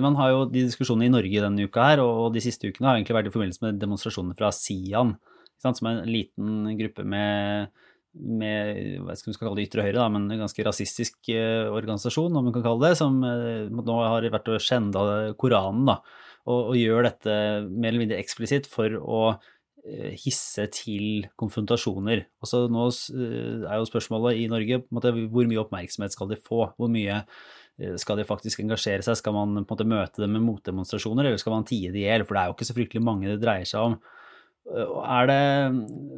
Man 0.00 0.16
har 0.16 0.32
jo 0.32 0.40
de 0.48 0.64
diskusjonene 0.64 1.10
i 1.10 1.12
Norge 1.12 1.44
denne 1.44 1.68
uka 1.68 1.90
her, 1.90 2.00
og 2.00 2.32
de 2.32 2.42
siste 2.44 2.72
ukene 2.72 2.88
har 2.88 2.96
egentlig 2.96 3.18
vært 3.18 3.28
i 3.28 3.34
forbindelse 3.34 3.66
med 3.66 3.82
demonstrasjoner 3.82 4.38
fra 4.38 4.48
Sian, 4.56 5.18
som 5.60 5.88
er 5.88 6.00
en 6.00 6.10
liten 6.10 6.72
gruppe 6.80 7.04
med, 7.04 7.68
med 8.14 9.00
hva 9.04 9.16
skal 9.18 9.32
vi 9.32 9.38
kalle 9.40 9.58
det 9.58 9.68
ytre 9.68 9.86
høyre, 9.86 9.96
da, 9.98 10.10
men 10.12 10.28
en 10.28 10.44
ganske 10.44 10.66
rasistisk 10.66 11.32
uh, 11.34 11.72
organisasjon, 11.74 12.34
om 12.34 12.46
man 12.48 12.54
kan 12.54 12.66
kalle 12.66 12.90
det, 12.90 12.98
som 13.00 13.18
uh, 13.24 13.66
nå 13.70 13.96
har 14.02 14.28
vært 14.34 14.52
og 14.54 14.62
skjenda 14.62 15.34
Koranen, 15.40 15.88
da, 15.90 15.98
og, 16.44 16.70
og 16.70 16.78
gjør 16.78 17.08
dette 17.08 17.34
mer 17.66 17.90
eller 17.90 18.04
mindre 18.04 18.20
eksplisitt 18.22 18.70
for 18.70 18.98
å 19.00 19.24
Eh, 19.84 20.14
hisse 20.16 20.64
til 20.72 21.26
konfrontasjoner. 21.36 22.22
Altså, 22.40 22.62
nå 22.72 22.86
eh, 22.88 23.66
er 23.68 23.76
jo 23.76 23.88
spørsmålet 23.90 24.38
i 24.40 24.46
Norge 24.48 24.78
måte, 24.88 25.10
hvor 25.28 25.44
mye 25.50 25.60
oppmerksomhet 25.60 26.14
skal 26.14 26.30
de 26.30 26.38
få? 26.40 26.62
Hvor 26.78 26.88
mye 26.88 27.18
eh, 27.20 27.98
skal 28.00 28.16
de 28.16 28.24
faktisk 28.24 28.62
engasjere 28.64 29.04
seg? 29.04 29.18
Skal 29.20 29.36
man 29.36 29.52
på 29.58 29.60
en 29.60 29.68
måte, 29.68 29.86
møte 29.92 30.24
dem 30.24 30.32
med 30.38 30.46
motdemonstrasjoner, 30.46 31.28
eller 31.28 31.42
skal 31.42 31.58
man 31.58 31.68
tie 31.68 31.92
det 31.92 32.00
i 32.00 32.06
hjel? 32.06 32.24
For 32.24 32.32
det 32.32 32.40
er 32.40 32.48
jo 32.48 32.56
ikke 32.56 32.70
så 32.70 32.78
fryktelig 32.78 33.04
mange 33.04 33.28
det 33.28 33.42
dreier 33.44 33.68
seg 33.68 33.90
om. 33.90 33.98
Er 34.64 35.26
det, 35.28 35.40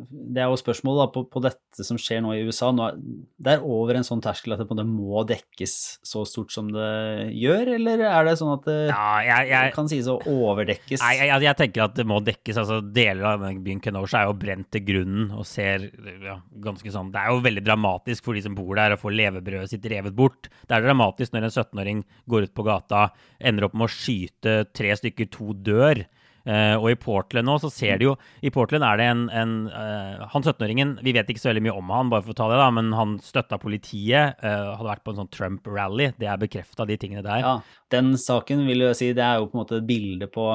det 0.06 0.38
er 0.38 0.52
jo 0.52 0.58
spørsmålet 0.60 1.10
på, 1.10 1.24
på, 1.26 1.40
dette 1.42 1.82
som 1.82 1.98
skjer 1.98 2.20
nå 2.22 2.30
i 2.36 2.44
USA. 2.46 2.68
Nå 2.70 2.84
er, 2.84 2.98
det 3.42 3.56
er 3.56 3.64
over 3.66 3.98
en 3.98 4.06
sånn 4.06 4.22
terskel 4.22 4.54
at 4.54 4.60
det 4.62 4.68
på 4.68 4.76
en 4.76 4.84
måte 4.84 4.86
må 4.86 5.24
dekkes 5.26 5.74
så 6.06 6.22
stort 6.28 6.54
som 6.54 6.68
det 6.70 7.32
gjør, 7.34 7.72
eller 7.74 8.04
er 8.06 8.28
det 8.28 8.36
sånn 8.38 8.52
at 8.54 8.68
det 8.68 8.76
ja, 8.92 9.08
jeg, 9.26 9.48
jeg, 9.50 9.72
kan 9.74 9.90
sies 9.90 10.10
å 10.12 10.14
overdekkes? 10.22 11.02
Nei, 11.02 11.12
jeg, 11.18 11.42
jeg, 11.48 11.58
tenker 11.58 11.86
at 11.88 11.96
det 11.98 12.06
må 12.06 12.20
dekkes. 12.22 12.60
altså 12.62 12.78
Deler 12.86 13.26
av 13.32 13.46
byen 13.66 13.82
Kenosha 13.82 14.22
er 14.22 14.30
jo 14.30 14.36
brent 14.38 14.70
til 14.76 14.84
grunnen 14.92 15.34
og 15.34 15.42
ser 15.48 15.88
ja, 16.22 16.38
ganske 16.62 16.92
sånn 16.94 17.10
Det 17.14 17.22
er 17.22 17.34
jo 17.34 17.42
veldig 17.48 17.64
dramatisk 17.66 18.28
for 18.28 18.38
de 18.38 18.44
som 18.46 18.54
bor 18.54 18.78
der 18.78 18.94
og 18.94 19.02
får 19.02 19.16
levebrødet 19.24 19.72
sitt 19.74 19.90
revet 19.90 20.14
bort. 20.14 20.52
Det 20.62 20.78
er 20.78 20.86
dramatisk 20.86 21.34
når 21.34 21.48
en 21.48 21.56
17-åring 21.56 22.06
går 22.30 22.46
ut 22.46 22.54
på 22.54 22.66
gata, 22.70 23.08
ender 23.42 23.66
opp 23.66 23.74
med 23.74 23.90
å 23.90 23.96
skyte 23.96 24.60
tre 24.70 24.94
stykker, 25.02 25.34
to 25.34 25.50
dør. 25.66 26.06
Uh, 26.46 26.76
og 26.78 26.92
i 26.92 26.98
Portland 27.00 27.48
nå 27.48 27.56
så 27.58 27.66
ser 27.74 27.98
de 27.98 28.06
jo 28.06 28.12
I 28.46 28.52
Portland 28.54 28.84
er 28.86 29.00
det 29.00 29.06
en, 29.10 29.24
en 29.34 29.54
uh, 29.66 30.28
Han 30.30 30.44
17-åringen 30.44 30.92
Vi 31.02 31.10
vet 31.16 31.32
ikke 31.32 31.42
så 31.42 31.48
veldig 31.50 31.64
mye 31.64 31.74
om 31.74 31.90
han, 31.90 32.12
bare 32.12 32.22
for 32.22 32.36
å 32.36 32.38
ta 32.38 32.46
det 32.52 32.60
da, 32.60 32.68
men 32.70 32.92
han 32.94 33.16
støtta 33.18 33.58
politiet. 33.58 34.38
Uh, 34.44 34.76
hadde 34.76 34.90
vært 34.92 35.02
på 35.02 35.14
en 35.14 35.20
sånn 35.24 35.32
Trump-rally. 35.34 36.12
Det 36.20 36.30
er 36.30 36.38
bekrefta, 36.38 36.86
de 36.86 36.98
tingene 37.02 37.24
der. 37.26 37.42
Ja, 37.42 37.54
Den 37.90 38.14
saken 38.20 38.62
vil 38.68 38.84
jeg 38.86 38.98
si, 38.98 39.10
det 39.16 39.24
er 39.26 39.40
jo 39.40 39.48
på 39.50 39.58
en 39.58 39.64
måte 39.64 39.80
et 39.80 39.88
bilde 39.88 40.30
på 40.30 40.52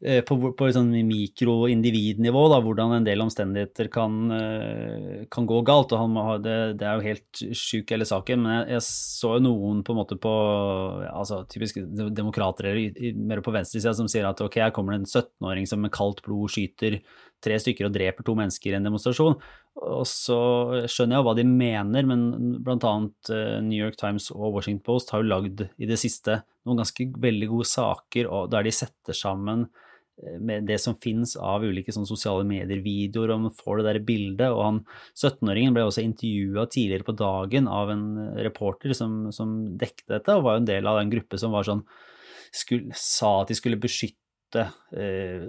på, 0.00 0.36
på 0.56 0.64
et 0.64 0.72
sånn 0.72 0.94
mikroindividnivå, 1.04 2.42
da, 2.48 2.60
hvordan 2.64 2.94
en 2.96 3.04
del 3.04 3.20
omstendigheter 3.20 3.90
kan, 3.92 4.14
eh, 4.32 5.26
kan 5.28 5.44
gå 5.48 5.58
galt. 5.68 5.92
og 5.92 6.16
ha, 6.16 6.36
det, 6.40 6.54
det, 6.80 6.86
er 6.88 6.96
jo 6.96 7.04
helt 7.04 7.42
sjuk 7.60 7.92
hele 7.92 8.06
saken, 8.08 8.40
men 8.40 8.54
jeg, 8.54 8.78
jeg, 8.78 8.84
så 8.86 9.34
jo 9.36 9.44
noen 9.44 9.82
på 9.84 9.92
en 9.92 10.00
måte 10.00 10.16
på 10.20 10.32
altså 11.10 11.42
typisk 11.52 11.82
demokrater 12.16 12.70
eller 12.70 13.18
mer 13.20 13.42
på 13.44 13.52
venstresida 13.52 13.92
som 13.98 14.08
sier 14.08 14.28
at 14.30 14.40
ok, 14.40 14.56
her 14.64 14.72
kommer 14.72 14.96
det 14.96 15.02
en 15.02 15.10
17-åring 15.10 15.68
som 15.68 15.84
med 15.84 15.92
kaldt 15.92 16.24
blod 16.24 16.48
skyter 16.54 17.02
tre 17.44 17.60
stykker 17.60 17.88
og 17.88 17.92
dreper 17.92 18.24
to 18.24 18.36
mennesker 18.38 18.72
i 18.72 18.78
en 18.78 18.88
demonstrasjon. 18.88 19.36
Og 19.80 20.08
så 20.08 20.40
skjønner 20.88 21.18
jeg 21.18 21.20
jo 21.20 21.28
hva 21.28 21.36
de 21.36 21.46
mener, 21.48 22.08
men 22.08 22.24
annet 22.64 23.34
eh, 23.36 23.60
New 23.68 23.76
York 23.76 24.00
Times 24.00 24.30
og 24.32 24.56
Washington 24.56 24.80
Post 24.88 25.12
har 25.12 25.20
jo 25.20 25.28
lagd 25.28 25.66
i 25.76 25.88
det 25.92 26.00
siste 26.00 26.40
noen 26.64 26.80
ganske 26.80 27.10
veldig 27.20 27.52
gode 27.52 27.68
saker 27.68 28.32
der 28.52 28.64
de 28.64 28.76
setter 28.80 29.16
sammen 29.16 29.68
med 30.40 30.66
det 30.68 30.78
som 30.82 30.96
finnes 31.00 31.34
av 31.36 31.64
ulike 31.64 31.92
sosiale 31.94 32.44
medier-videoer, 32.48 33.32
og 33.34 33.44
man 33.46 33.54
får 33.56 33.80
det 33.80 33.86
der 33.86 34.00
bildet. 34.06 34.48
Og 34.52 34.62
han 34.64 34.80
17-åringen 35.14 35.76
ble 35.76 35.86
også 35.88 36.04
intervjua 36.04 36.66
tidligere 36.70 37.06
på 37.08 37.16
dagen 37.18 37.68
av 37.70 37.92
en 37.94 38.06
reporter 38.40 38.94
som, 38.96 39.28
som 39.34 39.58
dekket 39.80 40.08
dette, 40.16 40.36
og 40.36 40.46
var 40.46 40.58
jo 40.58 40.64
en 40.64 40.72
del 40.72 40.90
av 40.90 41.00
den 41.00 41.12
gruppe 41.14 41.40
som 41.40 41.56
sånn 41.66 41.84
skulle, 42.52 42.96
sa 42.98 43.40
at 43.42 43.52
de 43.52 43.56
skulle 43.58 43.80
beskytte 43.80 44.66
eh, 44.96 45.48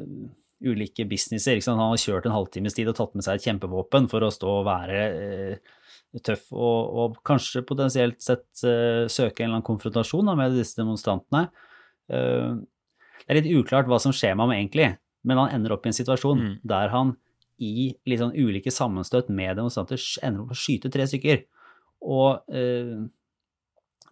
ulike 0.61 1.05
businesser. 1.09 1.61
Han 1.67 1.81
har 1.81 2.01
kjørt 2.01 2.27
en 2.29 2.35
halvtimes 2.35 2.77
tid 2.77 2.91
og 2.91 2.97
tatt 2.99 3.15
med 3.17 3.25
seg 3.25 3.39
et 3.39 3.47
kjempevåpen 3.49 4.09
for 4.11 4.23
å 4.23 4.33
stå 4.33 4.57
og 4.59 4.67
være 4.69 5.01
eh, 5.09 5.77
tøff 6.19 6.49
og, 6.51 6.79
og, 7.01 7.19
kanskje 7.27 7.63
potensielt 7.67 8.19
sett 8.23 8.63
eh, 8.67 9.07
søke 9.11 9.41
en 9.41 9.49
eller 9.49 9.59
annen 9.59 9.67
konfrontasjon 9.67 10.27
da, 10.27 10.37
med 10.37 10.57
disse 10.57 10.79
demonstrantene. 10.79 11.47
Uh, 12.11 12.59
det 13.25 13.33
er 13.33 13.39
litt 13.41 13.61
uklart 13.61 13.89
hva 13.89 13.99
som 14.01 14.13
skjer 14.15 14.35
med 14.35 14.47
ham 14.47 14.55
egentlig, 14.55 14.89
men 15.27 15.41
han 15.41 15.55
ender 15.55 15.75
opp 15.75 15.85
i 15.85 15.91
en 15.91 15.97
situasjon 15.97 16.41
mm. 16.41 16.53
der 16.67 16.93
han 16.93 17.15
i 17.61 17.93
sånn 18.17 18.33
ulike 18.33 18.73
sammenstøt 18.73 19.27
med 19.29 19.59
demonstranter 19.59 20.01
ender 20.25 20.45
opp 20.45 20.55
å 20.55 20.57
skyte 20.57 20.89
tre 20.89 21.05
stykker. 21.05 21.43
Og 22.09 22.49
eh, 22.49 22.95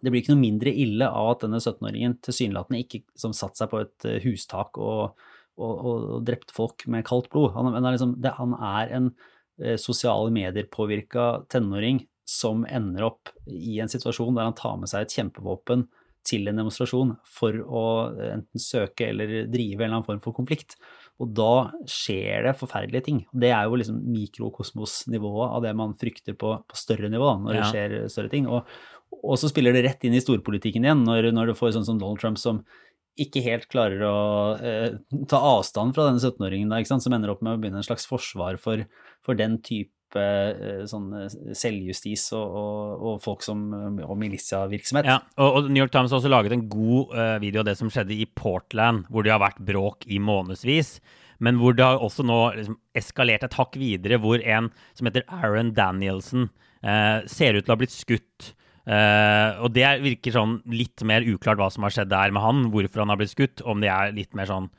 det 0.00 0.12
blir 0.12 0.22
ikke 0.22 0.36
noe 0.36 0.44
mindre 0.44 0.70
ille 0.70 1.08
av 1.08 1.32
at 1.32 1.42
denne 1.42 1.58
17-åringen 1.58 2.20
tilsynelatende 2.22 2.84
ikke 2.84 3.02
som 3.18 3.34
satt 3.36 3.58
seg 3.58 3.72
på 3.72 3.82
et 3.82 4.06
hustak 4.22 4.78
og, 4.78 5.18
og, 5.58 5.72
og, 5.72 6.06
og 6.14 6.22
drepte 6.28 6.54
folk 6.54 6.86
med 6.86 7.04
kaldt 7.08 7.26
blod. 7.34 7.50
Han, 7.58 7.74
er, 7.74 7.90
liksom, 7.90 8.14
det, 8.22 8.36
han 8.38 8.54
er 8.54 8.94
en 9.00 9.10
Eh, 9.64 9.76
sosiale 9.76 10.30
medier-påvirka 10.30 11.42
tenåring 11.48 12.06
som 12.24 12.66
ender 12.68 13.02
opp 13.02 13.28
i 13.46 13.80
en 13.80 13.90
situasjon 13.92 14.34
der 14.34 14.46
han 14.48 14.56
tar 14.56 14.78
med 14.80 14.88
seg 14.88 15.04
et 15.04 15.16
kjempevåpen 15.18 15.84
til 16.26 16.50
en 16.50 16.60
demonstrasjon 16.60 17.14
for 17.28 17.56
å 17.64 17.84
eh, 18.12 18.34
enten 18.36 18.62
søke 18.62 19.08
eller 19.10 19.50
drive 19.50 19.80
en 19.80 19.86
eller 19.86 19.96
annen 19.98 20.08
form 20.08 20.22
for 20.24 20.36
konflikt. 20.36 20.76
Og 21.20 21.32
da 21.36 21.70
skjer 21.88 22.46
det 22.46 22.56
forferdelige 22.56 23.06
ting. 23.08 23.24
Det 23.32 23.50
er 23.52 23.68
jo 23.68 23.80
liksom 23.80 23.98
mikrokosmosnivået 24.12 25.56
av 25.56 25.66
det 25.66 25.74
man 25.76 25.96
frykter 26.00 26.36
på, 26.40 26.54
på 26.64 26.78
større 26.78 27.10
nivå, 27.12 27.26
da, 27.28 27.42
når 27.44 27.56
ja. 27.56 27.60
det 27.60 27.72
skjer 27.72 27.96
større 28.12 28.32
ting. 28.32 28.48
Og, 28.48 28.68
og, 29.20 29.34
så 29.40 29.50
spiller 29.52 29.76
det 29.76 29.84
rett 29.84 30.06
inn 30.08 30.16
i 30.16 30.22
storpolitikken 30.24 30.86
igjen, 30.86 31.04
når, 31.04 31.32
når 31.36 31.52
du 31.52 31.58
får 31.58 31.76
sånn 31.76 31.88
som 31.88 32.00
Donald 32.00 32.22
Trump 32.22 32.40
som 32.40 32.62
ikke 33.20 33.42
helt 33.44 33.66
klarer 33.68 34.02
å 34.06 34.18
eh, 34.64 34.92
ta 35.28 35.40
avstand 35.44 35.92
fra 35.96 36.06
denne 36.08 36.22
17-åringen, 36.22 36.72
som 36.88 37.16
ender 37.16 37.34
opp 37.34 37.42
med 37.44 37.56
å 37.56 37.60
begynne 37.60 37.82
en 37.82 37.86
slags 37.86 38.06
forsvar 38.08 38.56
for, 38.62 38.86
for 39.26 39.36
den 39.36 39.58
type 39.66 39.92
eh, 40.18 40.82
sånn 40.90 41.08
eh, 41.16 41.54
selvjustis 41.56 42.26
og, 42.36 42.56
og, 42.60 43.04
og, 43.10 43.16
folk 43.24 43.44
som 43.44 43.62
og 43.72 44.14
militiavirksomhet. 44.20 45.08
Ja, 45.08 45.18
og, 45.38 45.48
og, 45.60 45.70
New 45.70 45.82
York 45.82 45.92
Times 45.94 46.12
har 46.12 46.20
også 46.20 46.32
laget 46.32 46.54
en 46.56 46.66
god 46.70 47.14
uh, 47.14 47.36
video 47.42 47.62
av 47.62 47.70
det 47.70 47.76
som 47.78 47.90
skjedde 47.92 48.16
i 48.16 48.26
Portland, 48.26 49.06
hvor 49.10 49.26
det 49.26 49.34
har 49.34 49.42
vært 49.42 49.60
bråk 49.66 50.06
i 50.10 50.20
månedsvis. 50.22 50.98
Men 51.40 51.60
hvor 51.60 51.76
det 51.76 51.86
har 51.86 52.02
også 52.04 52.24
nå 52.26 52.38
liksom 52.58 52.78
eskalert 52.96 53.46
et 53.46 53.56
hakk 53.56 53.78
videre, 53.80 54.20
hvor 54.20 54.42
en 54.42 54.68
som 54.98 55.08
heter 55.08 55.24
Aaron 55.32 55.72
Danielson, 55.76 56.50
uh, 56.84 57.20
ser 57.30 57.56
ut 57.56 57.64
til 57.64 57.72
å 57.72 57.78
ha 57.78 57.82
blitt 57.84 57.96
skutt 57.96 58.54
Uh, 58.90 59.60
og 59.62 59.74
det 59.76 59.84
virker 60.02 60.32
sånn 60.34 60.54
litt 60.72 61.04
mer 61.06 61.22
uklart 61.28 61.60
hva 61.60 61.66
som 61.70 61.84
har 61.84 61.92
skjedd 61.94 62.08
der 62.10 62.32
med 62.34 62.42
han, 62.42 62.62
hvorfor 62.72 63.04
han 63.04 63.12
har 63.12 63.20
blitt 63.20 63.30
skutt. 63.30 63.60
Om 63.62 63.84
det 63.84 63.90
er 63.92 64.14
litt 64.16 64.32
mer 64.34 64.48
sånn 64.50 64.70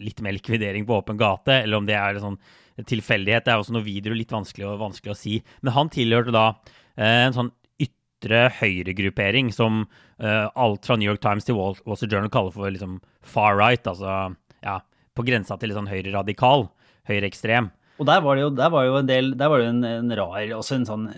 litt 0.00 0.20
mer 0.24 0.32
likvidering 0.32 0.86
på 0.88 0.94
åpen 0.96 1.18
gate, 1.20 1.58
eller 1.64 1.80
om 1.80 1.88
det 1.88 1.96
er 1.98 2.20
sånn 2.22 2.38
tilfeldighet. 2.88 3.46
Det 3.46 3.54
er 3.54 3.62
også 3.62 3.74
noe 3.76 3.86
video 3.86 4.14
litt 4.16 4.32
vanskelig, 4.32 4.70
vanskelig 4.80 5.14
å 5.14 5.18
si. 5.18 5.40
Men 5.62 5.76
han 5.76 5.92
tilhørte 5.92 6.34
da 6.34 6.46
uh, 6.52 7.02
en 7.02 7.36
sånn 7.36 7.52
ytre 7.82 8.46
høyregruppering 8.60 9.50
som 9.54 9.84
alt 10.22 10.86
fra 10.86 10.94
New 10.94 11.08
York 11.08 11.18
Times 11.18 11.42
til 11.42 11.56
Wall, 11.58 11.74
Street 11.96 12.12
Journal 12.12 12.30
kaller 12.30 12.52
for 12.54 12.70
liksom 12.70 13.00
far 13.26 13.56
right, 13.58 13.82
altså 13.90 14.28
ja, 14.62 14.76
på 15.18 15.24
grensa 15.26 15.56
til 15.58 15.72
litt 15.72 15.78
sånn 15.80 15.90
høyreradikal, 15.90 16.68
høyreekstrem. 17.10 17.72
Og 17.98 18.06
der 18.06 18.22
var 18.22 18.38
det 18.38 18.44
jo, 18.44 18.52
var 18.54 18.86
jo 18.86 19.00
en 19.00 19.08
del 19.08 19.32
Der 19.40 19.50
var 19.50 19.58
det 19.58 19.72
en, 19.72 19.82
en 19.88 20.14
rar, 20.20 20.38
også 20.60 20.78
en 20.78 20.86
sånn 20.86 21.08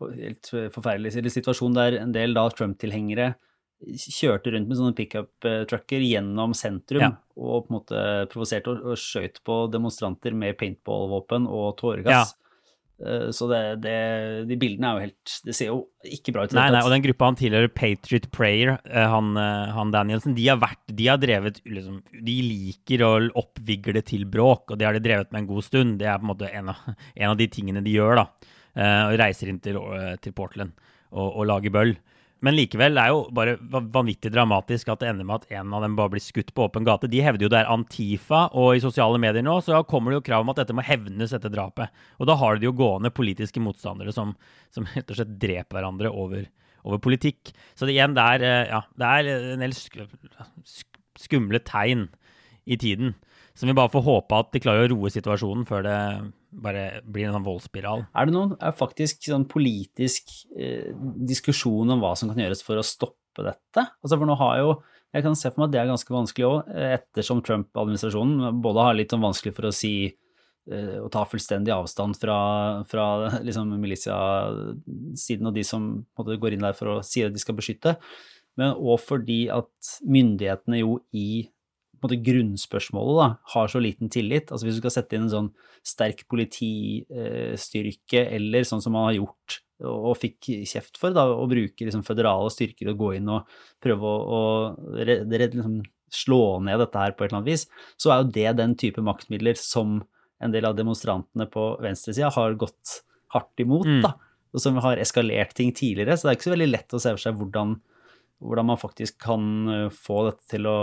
helt 0.00 0.48
forferdelig 0.72 1.34
situasjon 1.36 1.76
der 1.76 1.98
en 2.00 2.16
del 2.16 2.32
da 2.32 2.46
Trump-tilhengere 2.54 3.34
kjørte 3.80 4.52
rundt 4.54 4.68
med 4.68 4.78
sånne 4.78 4.96
pickup-trucker 4.98 6.02
gjennom 6.04 6.52
sentrum 6.56 7.04
ja. 7.06 7.14
og 7.40 7.64
på 7.64 7.72
en 7.72 7.78
måte 7.78 8.02
provoserte 8.32 8.74
og, 8.74 8.84
og 8.92 9.00
skjøt 9.00 9.40
på 9.46 9.62
demonstranter 9.72 10.36
med 10.36 10.58
paintball-våpen 10.60 11.48
og 11.48 11.72
tåregass. 11.80 12.34
Ja. 12.34 12.36
Eh, 13.00 13.30
så 13.32 13.48
det, 13.48 13.62
det, 13.86 13.96
de 14.50 14.58
bildene 14.60 14.90
er 14.90 14.98
jo 14.98 15.04
helt 15.06 15.34
Det 15.46 15.54
ser 15.56 15.70
jo 15.70 15.78
ikke 16.04 16.34
bra 16.36 16.44
ut. 16.44 16.52
Nei, 16.58 16.66
nei, 16.74 16.82
og 16.84 16.92
den 16.92 17.06
gruppa 17.06 17.30
han 17.30 17.40
tilhører, 17.40 17.72
Patriot 17.72 18.28
Prayer, 18.34 18.74
eh, 18.84 19.08
han, 19.14 19.32
eh, 19.40 19.72
han 19.76 19.94
Danielsen, 19.94 20.36
de 20.36 20.44
har, 20.50 20.60
vært, 20.60 20.84
de 20.92 21.08
har 21.08 21.20
drevet 21.22 21.62
liksom, 21.64 22.02
De 22.12 22.38
liker 22.44 23.06
å 23.06 23.14
oppvigle 23.40 24.04
til 24.04 24.28
bråk, 24.28 24.68
og 24.68 24.80
det 24.80 24.90
har 24.90 24.98
de 24.98 25.04
drevet 25.08 25.32
med 25.32 25.46
en 25.46 25.52
god 25.54 25.68
stund. 25.68 25.98
Det 26.02 26.10
er 26.10 26.20
på 26.20 26.28
en 26.28 26.34
måte 26.34 26.52
en 26.52 26.74
av, 26.74 26.88
en 27.24 27.32
av 27.32 27.40
de 27.40 27.48
tingene 27.48 27.84
de 27.86 27.96
gjør, 27.96 28.20
da. 28.20 28.56
Eh, 28.78 29.02
og 29.08 29.18
reiser 29.18 29.50
inn 29.50 29.58
til, 29.62 29.80
eh, 29.96 30.14
til 30.22 30.34
Portland 30.36 30.76
og, 31.10 31.26
og, 31.26 31.42
lager 31.50 31.74
bøll. 31.74 31.96
Men 32.44 32.56
likevel 32.56 32.96
er 32.96 33.10
jo 33.12 33.24
bare 33.36 33.56
vanvittig 33.68 34.32
dramatisk 34.32 34.88
at 34.92 35.02
det 35.02 35.10
ender 35.10 35.26
med 35.28 35.42
at 35.42 35.58
en 35.60 35.74
av 35.76 35.84
dem 35.84 35.96
bare 35.98 36.14
blir 36.14 36.22
skutt 36.24 36.54
på 36.56 36.64
åpen 36.64 36.86
gate. 36.88 37.10
De 37.12 37.20
hevder 37.20 37.44
jo 37.44 37.50
det 37.52 37.58
er 37.60 37.72
Antifa, 37.72 38.46
og 38.56 38.76
i 38.76 38.82
sosiale 38.82 39.20
medier 39.20 39.44
nå 39.44 39.58
så 39.64 39.82
kommer 39.88 40.12
det 40.12 40.20
jo 40.20 40.26
krav 40.30 40.46
om 40.46 40.52
at 40.52 40.62
dette 40.62 40.76
må 40.76 40.84
hevnes 40.86 41.34
etter 41.36 41.52
drapet. 41.52 41.92
Og 42.16 42.30
da 42.30 42.38
har 42.40 42.56
du 42.56 42.64
jo 42.70 42.76
gående 42.76 43.12
politiske 43.12 43.60
motstandere 43.60 44.14
som, 44.16 44.32
som 44.72 44.88
rett 44.94 45.12
og 45.12 45.20
slett 45.20 45.36
dreper 45.42 45.80
hverandre 45.80 46.12
over, 46.12 46.48
over 46.86 47.02
politikk. 47.04 47.52
Så 47.74 47.84
det, 47.84 47.98
igjen, 47.98 48.16
det 48.16 48.24
er, 48.36 48.46
eh, 48.48 48.72
ja, 48.72 48.82
det 48.96 49.12
er 49.12 49.32
en 49.56 49.66
del 49.66 49.76
skumle 51.20 51.60
tegn 51.68 52.08
i 52.64 52.80
tiden. 52.80 53.18
Så 53.52 53.68
vi 53.68 53.76
bare 53.76 53.92
får 53.92 54.06
håpe 54.06 54.40
at 54.40 54.54
de 54.54 54.64
klarer 54.64 54.88
å 54.88 54.94
roe 54.94 55.12
situasjonen 55.12 55.68
før 55.68 55.84
det 55.84 55.98
bare 56.52 57.00
blir 57.06 57.28
en 57.28 57.36
sånn 57.36 57.46
voldsspiral. 57.46 58.04
Er 58.16 58.28
det 58.28 58.34
noen 58.34 58.54
er 58.58 58.76
faktisk 58.76 59.26
sånn 59.28 59.46
politisk 59.50 60.32
eh, 60.56 60.90
diskusjon 61.28 61.94
om 61.94 62.02
hva 62.02 62.14
som 62.18 62.30
kan 62.30 62.40
gjøres 62.42 62.64
for 62.66 62.80
å 62.80 62.86
stoppe 62.86 63.46
dette? 63.46 63.86
Altså 64.02 64.18
for 64.18 64.28
nå 64.28 64.38
har 64.40 64.62
jo 64.62 64.80
Jeg 65.10 65.24
kan 65.24 65.34
se 65.34 65.50
for 65.50 65.58
meg 65.58 65.64
at 65.66 65.72
det 65.74 65.78
er 65.80 65.88
ganske 65.90 66.12
vanskelig 66.14 66.44
òg, 66.46 66.68
ettersom 66.70 67.40
Trump-administrasjonen 67.42 68.60
både 68.62 68.84
har 68.86 68.94
litt 68.94 69.10
sånn 69.10 69.24
vanskelig 69.24 69.56
for 69.56 69.66
å 69.66 69.72
si 69.74 69.94
eh, 70.06 70.98
å 71.02 71.08
ta 71.10 71.24
fullstendig 71.26 71.72
avstand 71.74 72.14
fra, 72.14 72.36
fra 72.86 73.06
liksom 73.42 73.72
militiasiden 73.82 75.50
og 75.50 75.56
de 75.56 75.64
som 75.66 75.88
måte, 76.14 76.38
går 76.38 76.54
inn 76.54 76.62
der 76.62 76.78
for 76.78 76.92
å 76.92 76.94
si 77.02 77.24
at 77.26 77.34
de 77.34 77.42
skal 77.42 77.58
beskytte, 77.58 77.96
men 78.54 78.70
òg 78.78 79.02
fordi 79.02 79.40
at 79.50 79.90
myndighetene 80.06 80.78
jo 80.84 81.00
i 81.10 81.50
måte, 82.04 82.22
grunnspørsmålet 82.26 83.16
da, 83.20 83.28
har 83.54 83.66
så 83.72 83.78
liten 83.82 84.08
tillit. 84.12 84.50
Altså 84.50 84.66
Hvis 84.66 84.76
du 84.78 84.82
skal 84.84 84.96
sette 84.96 85.14
inn 85.16 85.24
en 85.26 85.34
sånn 85.34 85.50
sterk 85.86 86.20
politistyrke, 86.30 88.20
eller 88.36 88.62
sånn 88.68 88.82
som 88.84 88.92
man 88.96 89.06
har 89.10 89.16
gjort 89.20 89.48
og 89.88 90.18
fikk 90.20 90.50
kjeft 90.68 90.98
for, 91.00 91.10
da, 91.16 91.24
å 91.32 91.46
bruke 91.48 91.84
liksom, 91.86 92.02
føderale 92.04 92.50
styrker 92.52 92.90
og 92.92 92.98
gå 93.00 93.08
inn 93.16 93.28
og 93.32 93.40
prøve 93.82 94.04
å, 94.04 94.16
å 94.20 94.40
redde, 94.98 95.38
liksom, 95.46 95.80
slå 96.12 96.42
ned 96.66 96.80
dette 96.82 97.00
her 97.00 97.12
på 97.14 97.24
et 97.24 97.30
eller 97.30 97.38
annet 97.40 97.52
vis, 97.52 97.64
så 98.00 98.12
er 98.12 98.16
jo 98.20 98.32
det 98.34 98.50
den 98.58 98.74
type 98.78 99.00
maktmidler 99.04 99.56
som 99.58 100.02
en 100.40 100.52
del 100.54 100.64
av 100.68 100.76
demonstrantene 100.76 101.46
på 101.52 101.62
venstresida 101.84 102.30
har 102.34 102.58
gått 102.60 103.00
hardt 103.34 103.62
imot, 103.62 103.86
mm. 103.86 104.02
da, 104.04 104.16
og 104.50 104.62
som 104.62 104.80
har 104.82 105.00
eskalert 105.00 105.54
ting 105.56 105.70
tidligere. 105.76 106.16
Så 106.16 106.26
det 106.26 106.32
er 106.32 106.38
ikke 106.38 106.48
så 106.48 106.56
veldig 106.56 106.72
lett 106.72 106.96
å 106.96 107.02
se 107.02 107.14
for 107.14 107.22
seg 107.22 107.38
hvordan 107.38 107.76
hvordan 108.40 108.68
man 108.70 108.78
faktisk 108.80 109.18
kan 109.20 109.42
eh, 109.68 109.88
få 109.92 110.22
dette 110.30 110.46
til 110.54 110.68
å 110.68 110.78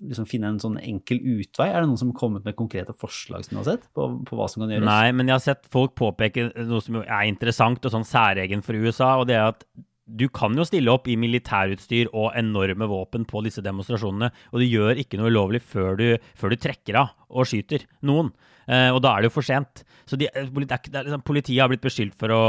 liksom 0.00 0.28
finne 0.28 0.52
en 0.52 0.60
sånn 0.62 0.78
enkel 0.80 1.20
utvei. 1.20 1.68
Er 1.68 1.82
det 1.82 1.90
noen 1.90 2.00
som 2.00 2.12
har 2.12 2.20
kommet 2.20 2.46
med 2.46 2.56
konkrete 2.58 2.94
forslag 2.96 3.44
som 3.44 3.56
du 3.56 3.60
har 3.60 3.68
sett, 3.74 3.84
på, 3.96 4.08
på, 4.26 4.38
hva 4.38 4.48
som 4.50 4.64
kan 4.64 4.72
gjøres? 4.72 4.88
Nei, 4.88 5.10
men 5.16 5.28
jeg 5.28 5.36
har 5.36 5.44
sett 5.44 5.68
folk 5.72 5.96
påpeke 5.98 6.48
noe 6.56 6.80
som 6.84 7.02
er 7.02 7.28
interessant 7.28 7.84
og 7.84 7.92
sånn 7.92 8.08
særegen 8.08 8.64
for 8.64 8.78
USA, 8.80 9.16
og 9.20 9.28
det 9.30 9.36
er 9.36 9.50
at 9.52 9.66
du 10.06 10.28
kan 10.30 10.54
jo 10.54 10.64
stille 10.64 10.92
opp 10.92 11.08
i 11.10 11.16
militærutstyr 11.18 12.12
og 12.14 12.30
enorme 12.38 12.86
våpen 12.88 13.24
på 13.26 13.42
disse 13.42 13.64
demonstrasjonene, 13.64 14.30
og 14.52 14.62
du 14.62 14.66
gjør 14.68 15.02
ikke 15.02 15.18
noe 15.18 15.32
ulovlig 15.32 15.60
før 15.66 15.98
du, 15.98 16.06
før 16.38 16.54
du 16.54 16.62
trekker 16.62 17.00
av 17.02 17.12
og 17.26 17.48
skyter 17.50 17.84
noen. 18.06 18.30
Eh, 18.70 18.88
og 18.94 19.02
da 19.02 19.12
er 19.12 19.24
det 19.24 19.32
jo 19.32 19.36
for 19.36 19.46
sent. 19.46 19.82
Så 20.06 20.18
de, 20.18 20.30
det 20.30 20.70
er, 20.70 20.80
det 20.86 21.00
er 21.00 21.10
liksom, 21.10 21.26
politiet 21.26 21.60
har 21.60 21.70
blitt 21.72 21.84
beskyldt 21.84 22.16
for 22.18 22.32
å 22.32 22.42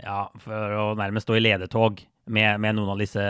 ja, 0.00 0.24
for 0.40 0.78
å 0.78 0.84
nærmest 0.96 1.26
stå 1.26 1.36
i 1.36 1.42
ledetog 1.42 2.00
med, 2.26 2.60
med, 2.62 2.76
noen 2.76 2.92
av 2.94 3.00
disse 3.02 3.22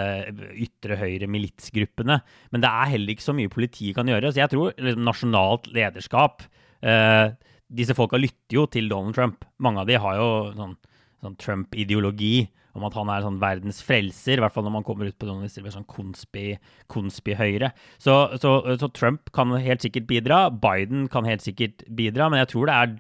ytre 0.61 0.99
høyre 1.01 1.29
militsgruppene. 1.31 2.19
Men 2.53 2.65
det 2.65 2.71
er 2.71 2.93
heller 2.95 3.15
ikke 3.15 3.25
så 3.25 3.37
mye 3.37 3.53
politiet 3.53 3.97
kan 3.97 4.11
gjøre. 4.11 4.33
Så 4.33 4.43
jeg 4.43 4.53
tror 4.53 4.75
liksom, 4.77 5.07
nasjonalt 5.09 5.71
lederskap 5.73 6.45
eh, 6.85 7.33
Disse 7.73 7.95
folka 7.97 8.19
lytter 8.21 8.53
jo 8.53 8.67
til 8.69 8.91
Donald 8.91 9.17
Trump. 9.17 9.47
Mange 9.65 9.81
av 9.81 9.89
de 9.89 9.97
har 9.97 10.19
jo 10.19 10.27
sånn, 10.59 10.75
sånn 11.25 11.39
Trump-ideologi 11.41 12.51
om 12.77 12.85
at 12.85 12.97
han 12.97 13.11
er 13.13 13.25
sånn 13.25 13.41
verdens 13.41 13.81
frelser, 13.85 14.37
i 14.37 14.43
hvert 14.45 14.53
fall 14.55 14.67
når 14.67 14.75
man 14.79 14.85
kommer 14.87 15.09
ut 15.09 15.17
på 15.21 15.29
noen 15.29 15.45
av 15.45 15.65
med 15.65 15.75
sånn 15.75 15.89
konspi, 15.89 16.47
konspi-høyre. 16.93 17.73
Så, 18.01 18.15
så, 18.41 18.55
så, 18.81 18.89
Trump 18.97 19.33
kan 19.37 19.53
helt 19.57 19.85
sikkert 19.85 20.09
bidra, 20.09 20.47
Biden 20.53 21.07
kan 21.13 21.29
helt 21.29 21.45
sikkert 21.45 21.85
bidra, 21.89 22.31
men 22.33 22.41
jeg 22.43 22.53
tror 22.53 22.69
det 22.69 22.77
er 22.77 22.95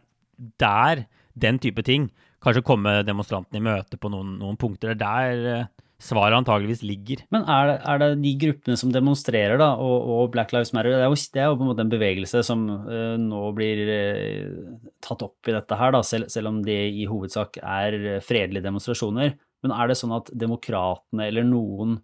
der 0.60 1.04
den 1.44 1.60
type 1.62 1.84
ting 1.88 2.10
kanskje 2.42 2.64
komme 2.66 3.00
demonstrantene 3.06 3.60
i 3.60 3.64
møte 3.64 3.98
på 4.00 4.10
noen, 4.12 4.36
noen 4.40 4.58
punkter. 4.60 4.92
Det 4.92 4.98
er 4.98 5.02
der 5.02 5.48
eh, 5.52 5.70
svaret 6.02 6.36
antageligvis 6.40 6.82
ligger. 6.86 7.22
Men 7.34 7.46
er 7.50 7.70
det, 7.70 7.76
er 7.88 8.02
det, 8.02 8.08
de 8.24 8.32
gruppene 8.44 8.78
som 8.80 8.92
demonstrerer, 8.94 9.56
da, 9.60 9.72
og, 9.78 10.08
og 10.14 10.32
Black 10.34 10.54
Lives 10.54 10.74
Matter, 10.74 10.96
det 10.96 11.04
er, 11.04 11.10
jo, 11.10 11.20
det 11.34 11.42
er, 11.42 11.48
jo, 11.50 11.58
på 11.60 11.66
en 11.66 11.70
måte 11.70 11.86
en 11.86 11.92
bevegelse 11.92 12.42
som 12.46 12.64
uh, 12.88 13.14
nå 13.20 13.42
blir 13.56 13.82
uh, 13.86 14.90
tatt 15.04 15.22
opp 15.24 15.50
i 15.50 15.54
dette 15.54 15.78
her, 15.78 15.94
da, 15.94 16.02
selv, 16.06 16.30
selv, 16.32 16.50
om 16.50 16.62
det 16.66 16.80
i 16.90 17.06
hovedsak 17.10 17.60
er 17.62 17.98
fredelige 18.26 18.66
demonstrasjoner. 18.66 19.36
Men 19.62 19.76
er 19.76 19.92
det 19.92 19.98
sånn 20.00 20.16
at 20.16 20.32
demokratene 20.34 21.30
eller 21.30 21.46
noen 21.46 22.00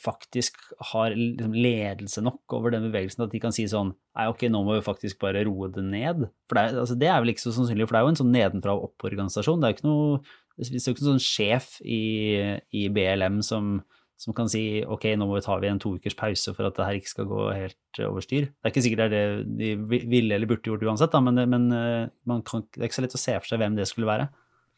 faktisk 0.00 0.58
har 0.92 1.14
liksom 1.16 1.54
ledelse 1.54 2.22
nok 2.24 2.56
over 2.56 2.74
den 2.74 2.88
bevegelsen 2.88 3.26
at 3.26 3.32
de 3.34 3.40
kan 3.42 3.54
si 3.54 3.66
sånn 3.70 3.94
Nei, 4.16 4.30
ok, 4.32 4.46
nå 4.48 4.62
må 4.64 4.78
vi 4.78 4.84
faktisk 4.86 5.18
bare 5.20 5.42
roe 5.44 5.66
det 5.68 5.82
ned. 5.84 6.22
For 6.48 6.56
det 6.56 6.80
altså, 6.80 6.94
det 6.96 7.10
er 7.12 7.18
vel 7.20 7.34
ikke 7.34 7.42
så 7.42 7.50
sannsynlig, 7.52 7.84
for 7.84 7.92
det 7.92 7.98
er 7.98 8.06
jo 8.06 8.12
en 8.14 8.18
sånn 8.22 8.30
nedenfra 8.32 8.72
og 8.72 8.86
opp-organisasjon. 8.86 9.60
Det 9.60 9.68
er 9.68 9.74
jo 9.74 9.76
ikke 9.76 9.88
noe 9.90 10.06
det 10.56 10.70
er 10.70 10.78
jo 10.80 10.94
ikke 10.94 11.04
noen 11.04 11.18
sånn 11.18 11.26
sjef 11.26 11.74
i, 11.84 12.00
i 12.72 12.86
BLM 12.88 13.42
som, 13.44 13.74
som, 14.16 14.32
kan 14.36 14.48
si 14.48 14.80
ok, 14.88 15.04
nå 15.20 15.28
må 15.28 15.36
vi 15.36 15.44
ta 15.44 15.58
en 15.68 15.82
to 15.82 15.92
ukers 15.98 16.16
pause 16.16 16.54
for 16.56 16.68
at 16.68 16.78
det 16.78 16.86
her 16.88 16.96
ikke 16.96 17.12
skal 17.12 17.28
gå 17.28 17.42
helt 17.52 18.00
over 18.06 18.24
styr. 18.24 18.48
Det 18.48 18.64
er 18.64 18.72
ikke 18.72 18.84
sikkert 18.86 19.12
det 19.12 19.20
er 19.20 19.36
det 19.36 19.60
de 19.60 20.00
ville 20.08 20.38
eller 20.38 20.48
burde 20.48 20.72
gjort 20.72 20.86
uansett, 20.88 21.12
da, 21.12 21.20
men, 21.20 21.44
men 21.52 22.40
kan, 22.48 22.64
det 22.72 22.80
er 22.80 22.88
ikke 22.88 23.02
så 23.02 23.04
lett 23.04 23.18
å 23.20 23.20
se 23.20 23.36
for 23.36 23.52
seg 23.52 23.60
hvem 23.60 23.76
det 23.76 23.88
skulle 23.90 24.08
være. 24.08 24.30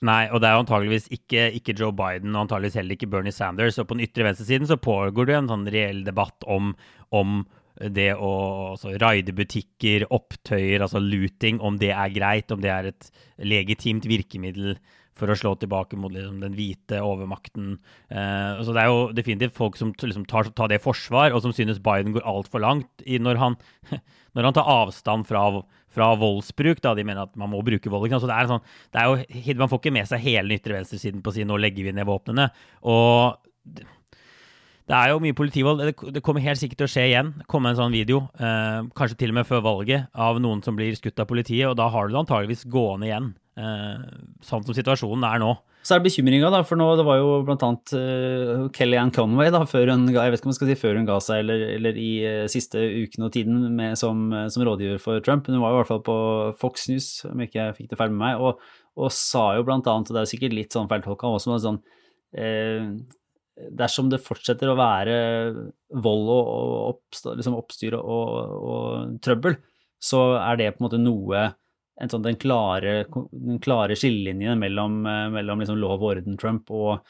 Nei, 0.07 0.29
og 0.31 0.39
det 0.39 0.47
er 0.47 0.61
antageligvis 0.61 1.09
ikke, 1.11 1.49
ikke, 1.59 1.75
Joe 1.75 1.91
Biden 1.97 2.37
og 2.37 2.45
antageligvis 2.45 2.77
heller 2.79 2.95
ikke 2.95 3.09
Bernie 3.11 3.35
Sanders. 3.35 3.81
Og 3.83 3.89
på 3.89 3.97
den 3.97 4.05
ytre 4.07 4.29
venstresiden 4.29 4.69
så 4.71 4.79
pågår 4.79 5.27
det 5.27 5.39
en 5.41 5.51
sånn 5.51 5.67
reell 5.75 6.05
debatt 6.07 6.47
om, 6.47 6.71
om 7.11 7.41
det 7.79 8.13
å 8.15 8.31
altså, 8.75 8.93
raide 9.03 9.35
butikker, 9.35 10.07
opptøyer, 10.15 10.83
altså 10.83 11.03
looting, 11.03 11.59
om 11.63 11.81
det 11.83 11.91
er 11.95 12.15
greit, 12.15 12.55
om 12.55 12.63
det 12.63 12.71
er 12.75 12.93
et 12.93 13.11
legitimt 13.43 14.07
virkemiddel 14.11 14.79
for 15.19 15.31
å 15.31 15.37
slå 15.39 15.57
tilbake 15.59 15.99
mot 15.99 16.13
liksom, 16.15 16.39
den 16.45 16.55
hvite 16.55 17.01
overmakten. 17.03 17.75
Eh, 18.07 18.63
så 18.63 18.75
Det 18.75 18.85
er 18.85 18.91
jo 18.91 19.01
definitivt 19.15 19.57
folk 19.59 19.79
som 19.79 19.91
liksom, 19.99 20.27
tar, 20.31 20.51
tar, 20.55 20.71
det 20.71 20.83
forsvar, 20.85 21.35
og 21.35 21.43
som 21.43 21.55
synes 21.55 21.83
Biden 21.83 22.15
går 22.15 22.27
altfor 22.27 22.63
langt 22.63 23.03
i 23.03 23.19
når 23.19 23.43
han, 23.43 23.59
når 24.39 24.51
han 24.51 24.59
tar 24.59 24.71
avstand 24.79 25.27
fra, 25.27 25.49
fra 25.95 26.11
voldsbruk. 26.19 26.83
Da, 26.85 26.95
de 26.97 27.05
mener 27.07 27.27
at 27.27 27.37
man 27.39 27.53
må 27.53 27.63
bruke 27.67 27.93
vold. 27.93 28.09
Så 28.15 28.31
det 28.31 28.37
er 28.37 28.51
sånn, 28.51 28.65
det 28.95 29.03
er 29.03 29.13
jo, 29.13 29.59
Man 29.59 29.71
får 29.71 29.83
ikke 29.83 29.95
med 29.99 30.09
seg 30.11 30.25
hele 30.25 30.49
den 30.49 30.59
ytre 30.59 30.79
venstresiden 30.79 31.23
på 31.23 31.33
å 31.33 31.37
si 31.37 31.47
nå 31.49 31.59
legger 31.61 31.89
vi 31.89 31.95
ned 31.97 32.09
våpnene. 32.09 32.51
Og 32.89 33.39
det 34.89 34.97
er 34.97 35.11
jo 35.13 35.21
mye 35.21 35.37
politivold. 35.37 35.83
Det 36.15 36.23
kommer 36.25 36.45
helt 36.45 36.61
sikkert 36.61 36.81
til 36.81 36.89
å 36.89 36.93
skje 36.93 37.07
igjen. 37.11 37.35
komme 37.47 37.71
en 37.71 37.77
sånn 37.77 37.93
video, 37.93 38.31
eh, 38.41 38.89
kanskje 38.97 39.19
til 39.19 39.35
og 39.35 39.35
med 39.41 39.47
før 39.47 39.61
valget, 39.61 40.09
av 40.15 40.41
noen 40.41 40.63
som 40.65 40.77
blir 40.77 40.97
skutt 40.97 41.21
av 41.21 41.29
politiet. 41.29 41.69
Og 41.69 41.77
da 41.77 41.89
har 41.89 42.09
du 42.09 42.15
det 42.15 42.25
antageligvis 42.25 42.65
gående 42.65 43.09
igjen. 43.11 43.35
Eh, 43.59 43.99
sånn 44.41 44.65
som 44.65 44.75
situasjonen 44.75 45.25
er 45.29 45.39
nå. 45.41 45.59
Så 45.89 45.95
er 45.95 46.03
det 46.03 46.11
bekymringa, 46.11 46.51
da, 46.53 46.59
for 46.69 46.77
nå, 46.77 46.87
det 46.99 47.05
var 47.09 47.17
jo 47.17 47.29
blant 47.49 47.63
annet 47.65 47.93
uh, 47.97 48.67
Kellyanne 48.77 49.15
Conway 49.15 49.49
da, 49.55 49.63
før 49.65 49.95
hun, 49.95 50.03
jeg 50.13 50.33
vet 50.35 50.43
ikke 50.43 50.49
om 50.51 50.53
jeg 50.53 50.57
skal 50.59 50.69
si 50.69 50.75
før 50.77 50.99
hun 50.99 51.07
ga 51.09 51.15
seg, 51.25 51.41
eller, 51.41 51.63
eller 51.79 52.01
i 52.03 52.09
uh, 52.29 52.49
siste 52.53 52.83
uken 53.07 53.25
og 53.25 53.31
tiden 53.33 53.63
med, 53.79 53.97
som, 53.97 54.27
som, 54.53 54.65
rådgiver 54.69 55.01
for 55.01 55.23
Trump. 55.25 55.49
Hun 55.49 55.63
var 55.63 55.73
jo 55.73 55.79
i 55.79 55.81
hvert 55.81 55.89
fall 55.89 56.03
på 56.05 56.17
Fox 56.61 56.91
News, 56.91 57.07
om 57.31 57.41
ikke 57.41 57.63
jeg 57.63 57.77
fikk 57.79 57.89
det 57.95 58.01
feil 58.03 58.13
med 58.13 58.21
meg, 58.21 58.43
og, 58.43 58.61
og, 59.01 59.09
sa 59.17 59.47
jo 59.57 59.65
blant 59.65 59.89
annet, 59.89 60.13
og 60.13 60.19
det 60.19 60.27
er 60.27 60.31
sikkert 60.35 60.59
litt 60.59 60.77
sånn 60.77 60.91
feiltolka 60.91 61.31
også, 61.39 61.55
men 61.55 61.65
sånn 61.65 61.81
uh, 62.37 62.93
Dersom 63.81 64.13
det 64.13 64.21
fortsetter 64.23 64.71
å 64.71 64.77
være 64.79 65.15
vold 66.05 66.29
og, 66.31 66.51
og 66.53 67.33
liksom 67.41 67.57
oppstyr 67.59 67.97
og, 67.99 68.53
og 68.55 69.17
trøbbel, 69.25 69.57
så 69.99 70.21
er 70.37 70.61
det 70.61 70.69
på 70.77 70.85
en 70.85 70.87
måte 70.87 71.01
noe 71.01 71.49
sånn, 72.07 72.23
den 72.23 72.39
klare, 72.39 73.01
den 73.33 73.59
klare 73.63 73.97
skillelinjen 73.99 74.61
mellom, 74.61 75.01
eh, 75.07 75.27
mellom 75.35 75.63
liksom 75.63 75.81
lov 75.81 75.99
og 75.99 76.13
orden-Trump 76.13 76.71
og, 76.71 77.09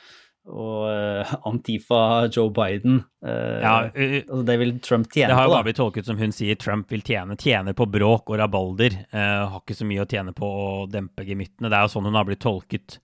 og 0.48 0.84
uh, 0.88 1.32
Antifa 1.50 2.00
Joe 2.32 2.48
Biden. 2.56 3.02
Uh, 3.20 3.58
ja, 3.60 3.74
uh, 3.92 4.38
det 4.48 4.56
vil 4.62 4.78
Trump 4.80 5.10
tjene 5.12 5.28
på. 5.28 5.34
Det 5.34 5.36
har 5.36 5.48
jo 5.48 5.56
bare 5.56 5.66
blitt 5.66 5.80
tolket 5.80 6.08
som 6.08 6.20
hun 6.20 6.32
sier 6.32 6.56
Trump 6.56 6.88
vil 6.92 7.04
tjene. 7.04 7.36
Tjener 7.36 7.76
på 7.76 7.84
bråk 7.92 8.32
og 8.32 8.40
rabalder. 8.40 8.96
har 9.12 9.60
ikke 9.60 9.76
så 9.76 9.88
mye 9.88 10.06
å 10.06 10.08
tjene 10.08 10.32
på 10.36 10.48
å 10.48 10.70
dempe 10.88 11.26
gemyttene. 11.28 11.68
Det 11.68 11.76
er 11.76 11.84
jo 11.84 11.92
sånn 11.92 12.08
hun 12.08 12.16
har 12.16 12.28
blitt 12.28 12.44
tolket, 12.44 13.00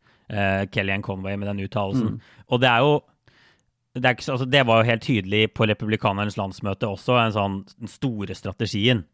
Kellyanne 0.73 1.05
Conway, 1.05 1.37
med 1.37 1.50
den 1.50 1.67
uttalelsen. 1.67 2.14
Mm. 2.17 2.38
Og 2.49 2.62
det 2.62 2.71
er 2.71 2.87
jo 2.87 2.95
det, 3.95 4.11
ikke, 4.11 4.33
altså, 4.33 4.47
det, 4.50 4.62
var 4.67 4.81
jo 4.81 4.88
helt 4.88 5.05
tydelig 5.07 5.43
på 5.55 5.67
republikanernes 5.71 6.38
landsmøte 6.38 6.88
også, 6.88 7.19
en 7.21 7.35
sånn, 7.35 7.59
den 7.79 7.91
store 7.91 8.35
strategien. 8.35 9.05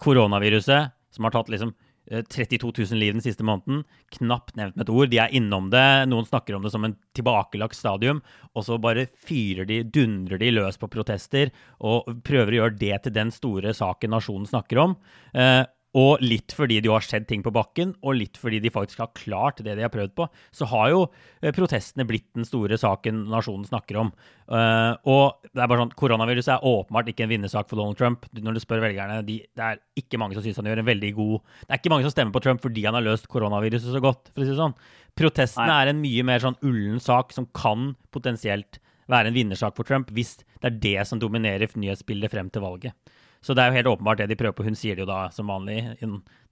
Koronaviruset, 0.00 0.94
som 1.12 1.26
har 1.26 1.34
tatt 1.34 1.50
liksom 1.52 1.74
32 2.10 2.68
eh, 2.68 2.90
000 2.90 2.98
liv 3.00 3.14
den 3.14 3.24
siste 3.24 3.44
måneden. 3.46 3.84
Knapt 4.18 4.56
nevnt 4.56 4.76
med 4.76 4.84
et 4.86 4.92
ord. 4.92 5.10
De 5.12 5.20
er 5.22 5.34
innom 5.34 5.70
det. 5.72 5.84
Noen 6.10 6.26
snakker 6.28 6.56
om 6.56 6.64
det 6.64 6.72
som 6.74 6.84
en 6.84 6.96
tilbakelagt 7.16 7.76
stadium. 7.78 8.20
Og 8.54 8.66
så 8.66 8.78
bare 8.80 9.06
fyrer 9.26 9.68
de, 9.68 9.82
dundrer 9.84 10.40
de 10.42 10.52
løs 10.52 10.78
på 10.80 10.90
protester 10.92 11.52
og 11.80 12.10
prøver 12.26 12.52
å 12.52 12.60
gjøre 12.62 12.78
det 12.80 12.98
til 13.04 13.16
den 13.16 13.32
store 13.34 13.74
saken 13.76 14.14
nasjonen 14.14 14.48
snakker 14.50 14.82
om. 14.84 14.98
Eh, 15.32 15.62
og 15.94 16.22
litt 16.24 16.50
fordi 16.56 16.80
det 16.82 16.88
jo 16.90 16.96
har 16.96 17.04
skjedd 17.06 17.28
ting 17.30 17.42
på 17.44 17.52
bakken, 17.54 17.92
og 18.02 18.16
litt 18.18 18.38
fordi 18.40 18.58
de 18.62 18.72
faktisk 18.74 19.02
har 19.04 19.12
klart 19.14 19.62
det 19.62 19.76
de 19.78 19.84
har 19.84 19.92
prøvd 19.94 20.14
på, 20.18 20.26
så 20.54 20.66
har 20.72 20.88
jo 20.90 21.04
eh, 21.06 21.54
protestene 21.54 22.06
blitt 22.08 22.26
den 22.34 22.46
store 22.48 22.78
saken 22.80 23.24
nasjonen 23.30 23.68
snakker 23.68 24.00
om. 24.02 24.10
Uh, 24.44 24.92
og 25.08 25.46
det 25.46 25.62
er 25.62 25.68
bare 25.70 25.80
sånn, 25.80 25.94
Koronaviruset 25.96 26.50
er 26.56 26.66
åpenbart 26.68 27.08
ikke 27.08 27.24
en 27.24 27.30
vinnersak 27.30 27.70
for 27.70 27.80
Donald 27.80 27.96
Trump. 28.00 28.26
Når 28.34 28.58
du 28.58 28.60
spør 28.60 28.82
velgerne, 28.84 29.22
de, 29.24 29.38
Det 29.46 29.64
er 29.64 29.80
ikke 29.96 30.20
mange 30.20 30.36
som 30.36 30.44
syns 30.44 30.58
han 30.60 30.68
gjør 30.68 30.82
en 30.82 30.90
veldig 30.90 31.12
god 31.16 31.38
Det 31.62 31.70
er 31.70 31.80
ikke 31.80 31.92
mange 31.94 32.04
som 32.04 32.12
stemmer 32.12 32.34
på 32.34 32.42
Trump 32.44 32.60
fordi 32.64 32.84
han 32.84 32.98
har 32.98 33.06
løst 33.06 33.30
koronaviruset 33.32 33.94
så 33.94 34.02
godt. 34.04 34.32
for 34.34 34.42
å 34.42 34.44
si 34.44 34.52
det 34.52 34.60
sånn. 34.60 34.76
Protestene 35.16 35.70
Nei. 35.70 35.80
er 35.80 35.92
en 35.92 36.02
mye 36.02 36.26
mer 36.26 36.42
sånn 36.42 36.58
ullen 36.66 37.00
sak 37.00 37.32
som 37.32 37.46
kan 37.56 37.94
potensielt 38.12 38.80
være 39.10 39.30
en 39.30 39.36
vinnersak 39.36 39.76
for 39.78 39.86
Trump 39.86 40.10
hvis 40.16 40.40
det 40.58 40.68
er 40.68 40.80
det 40.82 41.08
som 41.08 41.20
dominerer 41.22 41.70
nyhetsbildet 41.70 42.32
frem 42.34 42.50
til 42.52 42.64
valget. 42.64 43.14
Så 43.44 43.54
det 43.56 43.64
er 43.64 43.70
jo 43.70 43.78
helt 43.78 43.90
åpenbart 43.92 44.22
det 44.22 44.30
de 44.30 44.38
prøver 44.40 44.56
på. 44.56 44.64
Hun 44.64 44.78
sier 44.78 44.96
det 44.96 45.04
jo 45.04 45.10
da 45.10 45.26
som 45.34 45.50
vanlig 45.52 45.82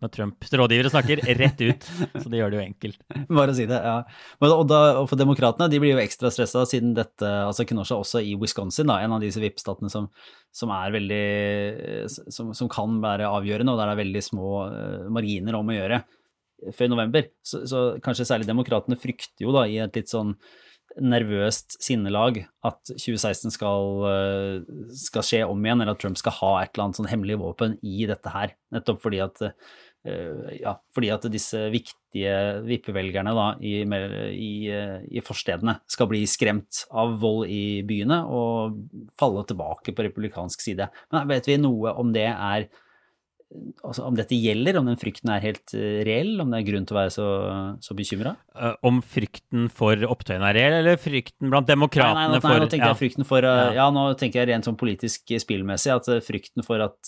når 0.03 0.11
Trumps 0.13 0.51
rådgivere 0.59 0.91
snakker, 0.91 1.23
rett 1.39 1.61
ut. 1.63 1.87
Så 2.19 2.29
det 2.29 2.41
gjør 2.41 2.53
det 2.53 2.59
jo 2.59 2.65
enkelt. 2.65 3.03
Bare 3.39 3.55
å 3.55 3.57
si 3.57 3.67
det, 3.71 3.79
ja. 3.79 3.99
Og, 4.43 4.65
da, 4.69 4.81
og 5.01 5.07
for 5.11 5.21
demokratene, 5.21 5.71
de 5.73 5.79
blir 5.83 5.95
jo 5.95 6.03
ekstra 6.03 6.33
stressa 6.35 6.65
siden 6.69 6.93
dette 6.99 7.29
altså 7.47 7.65
Kenosha 7.69 8.01
også 8.03 8.23
i 8.27 8.35
Wisconsin, 8.41 8.91
da, 8.91 8.99
en 9.01 9.15
av 9.17 9.23
disse 9.23 9.41
VIP-statene 9.43 9.93
som, 9.93 10.09
som, 10.53 10.73
er 10.75 10.97
veldig 10.97 11.23
som, 12.11 12.51
som, 12.57 12.71
kan 12.73 12.99
være 13.05 13.31
avgjørende, 13.31 13.73
og 13.73 13.79
der 13.81 13.93
det 13.93 13.95
er 13.95 14.03
veldig 14.03 14.25
små 14.27 14.51
uh, 14.67 15.07
marginer 15.15 15.61
om 15.61 15.71
å 15.71 15.79
gjøre 15.79 16.03
før 16.77 16.93
november. 16.93 17.31
Så, 17.47 17.65
så 17.71 17.87
kanskje 18.03 18.27
særlig 18.29 18.51
demokratene 18.51 18.99
frykter 19.01 19.47
jo 19.47 19.55
da 19.55 19.65
i 19.71 19.81
et 19.83 19.97
litt 19.99 20.11
sånn 20.13 20.35
nervøst 21.01 21.79
sinnelag 21.83 22.43
at 22.67 22.81
2016 22.91 23.55
skal, 23.55 24.03
eh, 24.09 24.73
skal, 24.97 25.25
skje 25.27 25.41
om 25.47 25.63
igjen, 25.65 25.83
eller 25.83 25.95
at 25.97 26.03
Trump 26.03 26.19
skal 26.21 26.37
ha 26.41 26.53
et 26.63 26.73
eller 26.75 26.89
annet 26.89 27.01
sånn 27.01 27.11
hemmelig 27.11 27.39
våpen 27.41 27.79
i 27.83 28.05
dette 28.11 28.33
her. 28.33 28.55
Nettopp 28.75 29.01
fordi 29.05 29.23
at, 29.25 29.41
eh, 29.43 30.59
ja, 30.61 30.77
fordi 30.95 31.11
at 31.15 31.27
disse 31.33 31.65
viktige 31.73 32.37
vippevelgerne 32.67 33.35
da, 33.39 33.49
i, 33.61 33.83
i, 33.83 34.53
i, 34.69 35.25
forstedene 35.25 35.79
skal 35.87 36.11
bli 36.11 36.25
skremt 36.27 36.85
av 36.91 37.19
vold 37.23 37.49
i 37.49 37.83
byene 37.87 38.23
og 38.27 38.81
falle 39.19 39.47
tilbake 39.49 39.95
på 39.95 40.09
republikansk 40.09 40.61
side. 40.61 40.91
Men 41.13 41.29
vet 41.31 41.49
vi 41.49 41.61
noe 41.63 41.95
om 41.97 42.13
det 42.13 42.29
er 42.33 42.69
altså, 43.83 44.05
om 44.07 44.17
dette 44.17 44.37
gjelder, 44.37 44.79
om 44.81 44.89
den 44.89 44.99
frykten 45.01 45.31
er 45.33 45.43
helt 45.45 45.75
uh, 45.77 46.01
reell, 46.07 46.35
om 46.43 46.53
det 46.53 46.61
er 46.61 46.67
grunn 46.69 46.87
til 46.89 46.97
å 46.97 46.99
være 47.01 47.13
så, 47.15 47.27
så 47.85 47.97
bekymra? 47.97 48.35
Uh, 48.55 48.65
eh, 48.69 48.77
om 48.89 49.01
frykten 49.05 49.69
for 49.73 50.07
opptøyene 50.09 50.49
er 50.51 50.59
reell, 50.59 50.77
eller 50.81 51.01
frykten 51.01 51.53
blant 51.53 51.69
demokratene 51.69 52.15
nei, 52.19 52.27
nei, 52.31 52.39
nei, 52.39 52.43
for 52.45 52.63
Nå 52.63 52.69
tenker 52.69 52.87
ja. 52.87 52.93
jeg 52.95 53.01
frykten 53.03 53.29
for 53.29 53.47
uh, 53.47 53.53
ja. 53.71 53.73
ja. 53.81 53.89
nå 53.95 54.05
tenker 54.21 54.43
jeg 54.43 54.51
rent 54.53 54.69
sånn 54.69 54.79
politisk 54.81 55.35
spillmessig 55.43 55.93
at 55.95 56.11
frykten 56.27 56.67
for 56.67 56.83
at, 56.85 56.99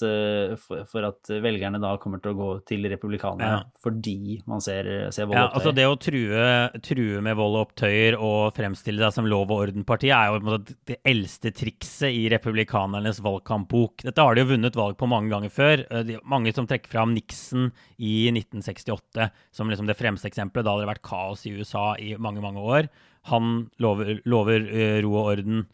for, 0.64 0.84
for, 0.90 1.08
at 1.08 1.32
velgerne 1.44 1.80
da 1.82 1.94
kommer 2.02 2.22
til 2.22 2.34
å 2.34 2.38
gå 2.38 2.50
til 2.68 2.88
republikanerne 2.90 3.62
ja. 3.62 3.82
fordi 3.84 4.40
man 4.50 4.62
ser, 4.64 4.88
ser 5.14 5.28
vold 5.28 5.38
og 5.38 5.44
opptøyer. 5.46 5.58
Altså 5.60 5.74
det 5.76 5.88
å 5.88 5.98
true, 6.00 6.80
true, 6.84 7.22
med 7.24 7.38
vold 7.38 7.58
og 7.58 7.66
opptøyer 7.68 8.18
og 8.18 8.54
fremstille 8.56 9.02
deg 9.02 9.14
som 9.14 9.28
lov 9.28 9.52
og 9.52 9.68
orden-parti 9.68 10.10
er 10.14 10.32
jo 10.32 10.58
det 10.90 10.98
eldste 11.06 11.52
trikset 11.54 12.14
i 12.14 12.26
republikanernes 12.32 13.20
valgkampbok. 13.24 14.04
Dette 14.06 14.24
har 14.24 14.36
de 14.36 14.44
jo 14.44 14.52
vunnet 14.54 14.78
valg 14.78 14.98
på 15.00 15.08
mange 15.10 15.32
ganger 15.32 15.52
før. 15.54 15.84
De, 16.06 16.18
mange 16.34 16.52
som 16.54 16.66
trekker 16.68 16.90
fram 16.90 17.14
Nixon 17.14 17.70
i 17.96 18.26
1968 18.32 19.30
som 19.54 19.70
liksom 19.70 19.88
det 19.88 19.96
fremste 19.98 20.28
eksempelet. 20.30 20.66
Da 20.66 20.74
hadde 20.74 20.84
det 20.84 20.92
vært 20.92 21.06
kaos 21.06 21.46
i 21.48 21.54
USA 21.56 21.92
i 22.00 22.14
mange, 22.20 22.42
mange 22.44 22.62
år. 22.62 22.90
Han 23.30 23.68
lover, 23.80 24.18
lover 24.28 24.66
uh, 24.68 24.98
ro 25.04 25.14
og 25.16 25.30
orden, 25.32 25.64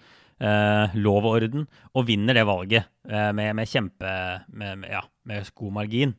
uh, 0.45 0.95
lov 0.95 1.25
og 1.25 1.41
orden, 1.41 1.67
og 1.97 2.07
vinner 2.11 2.37
det 2.37 2.47
valget 2.49 2.87
uh, 3.11 3.31
med, 3.37 3.55
med, 3.59 3.71
kjempe 3.71 4.15
med, 4.53 4.85
med, 4.85 4.89
ja, 4.93 5.03
med 5.27 5.51
god 5.59 5.77
margin. 5.81 6.15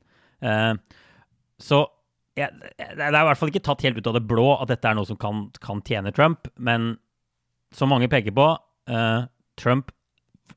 så 1.61 1.77
jeg, 2.33 2.49
det 2.79 3.03
er 3.05 3.13
i 3.13 3.25
hvert 3.27 3.37
fall 3.37 3.51
ikke 3.51 3.61
tatt 3.61 3.83
helt 3.85 3.99
ut 3.99 4.07
av 4.09 4.15
det 4.17 4.23
blå 4.25 4.47
at 4.55 4.71
dette 4.71 4.87
er 4.89 4.95
noe 4.97 5.05
som 5.05 5.19
kan, 5.21 5.43
kan 5.61 5.83
tjene 5.85 6.13
Trump, 6.15 6.47
men 6.57 6.95
som 7.75 7.91
mange 7.93 8.09
peker 8.09 8.33
på, 8.33 8.47
Trump 9.61 9.91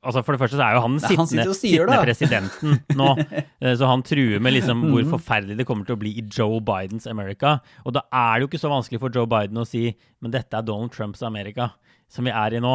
altså 0.05 0.23
For 0.25 0.37
det 0.37 0.43
første 0.43 0.59
så 0.59 0.65
er 0.67 0.77
jo 0.77 0.83
han 0.85 0.97
den 0.97 1.03
sittende, 1.03 1.47
han 1.49 1.59
sittende 1.59 2.01
presidenten 2.05 2.79
nå. 3.01 3.11
Eh, 3.65 3.75
så 3.79 3.87
han 3.89 4.03
truer 4.05 4.43
med 4.43 4.53
liksom 4.57 4.83
hvor 4.91 5.05
mm. 5.07 5.11
forferdelig 5.13 5.57
det 5.57 5.67
kommer 5.69 5.87
til 5.87 5.97
å 5.97 6.01
bli 6.01 6.11
i 6.21 6.25
Joe 6.27 6.59
Bidens 6.65 7.07
America. 7.11 7.57
Og 7.87 7.95
da 7.97 8.03
er 8.11 8.35
det 8.35 8.45
jo 8.45 8.49
ikke 8.51 8.61
så 8.61 8.73
vanskelig 8.73 9.01
for 9.01 9.15
Joe 9.15 9.29
Biden 9.31 9.61
å 9.61 9.67
si 9.69 9.87
men 10.25 10.35
dette 10.35 10.59
er 10.59 10.67
Donald 10.67 10.93
Trumps 10.93 11.23
Amerika, 11.25 11.71
som 12.11 12.27
vi 12.29 12.35
er 12.35 12.57
i 12.57 12.61
nå. 12.63 12.75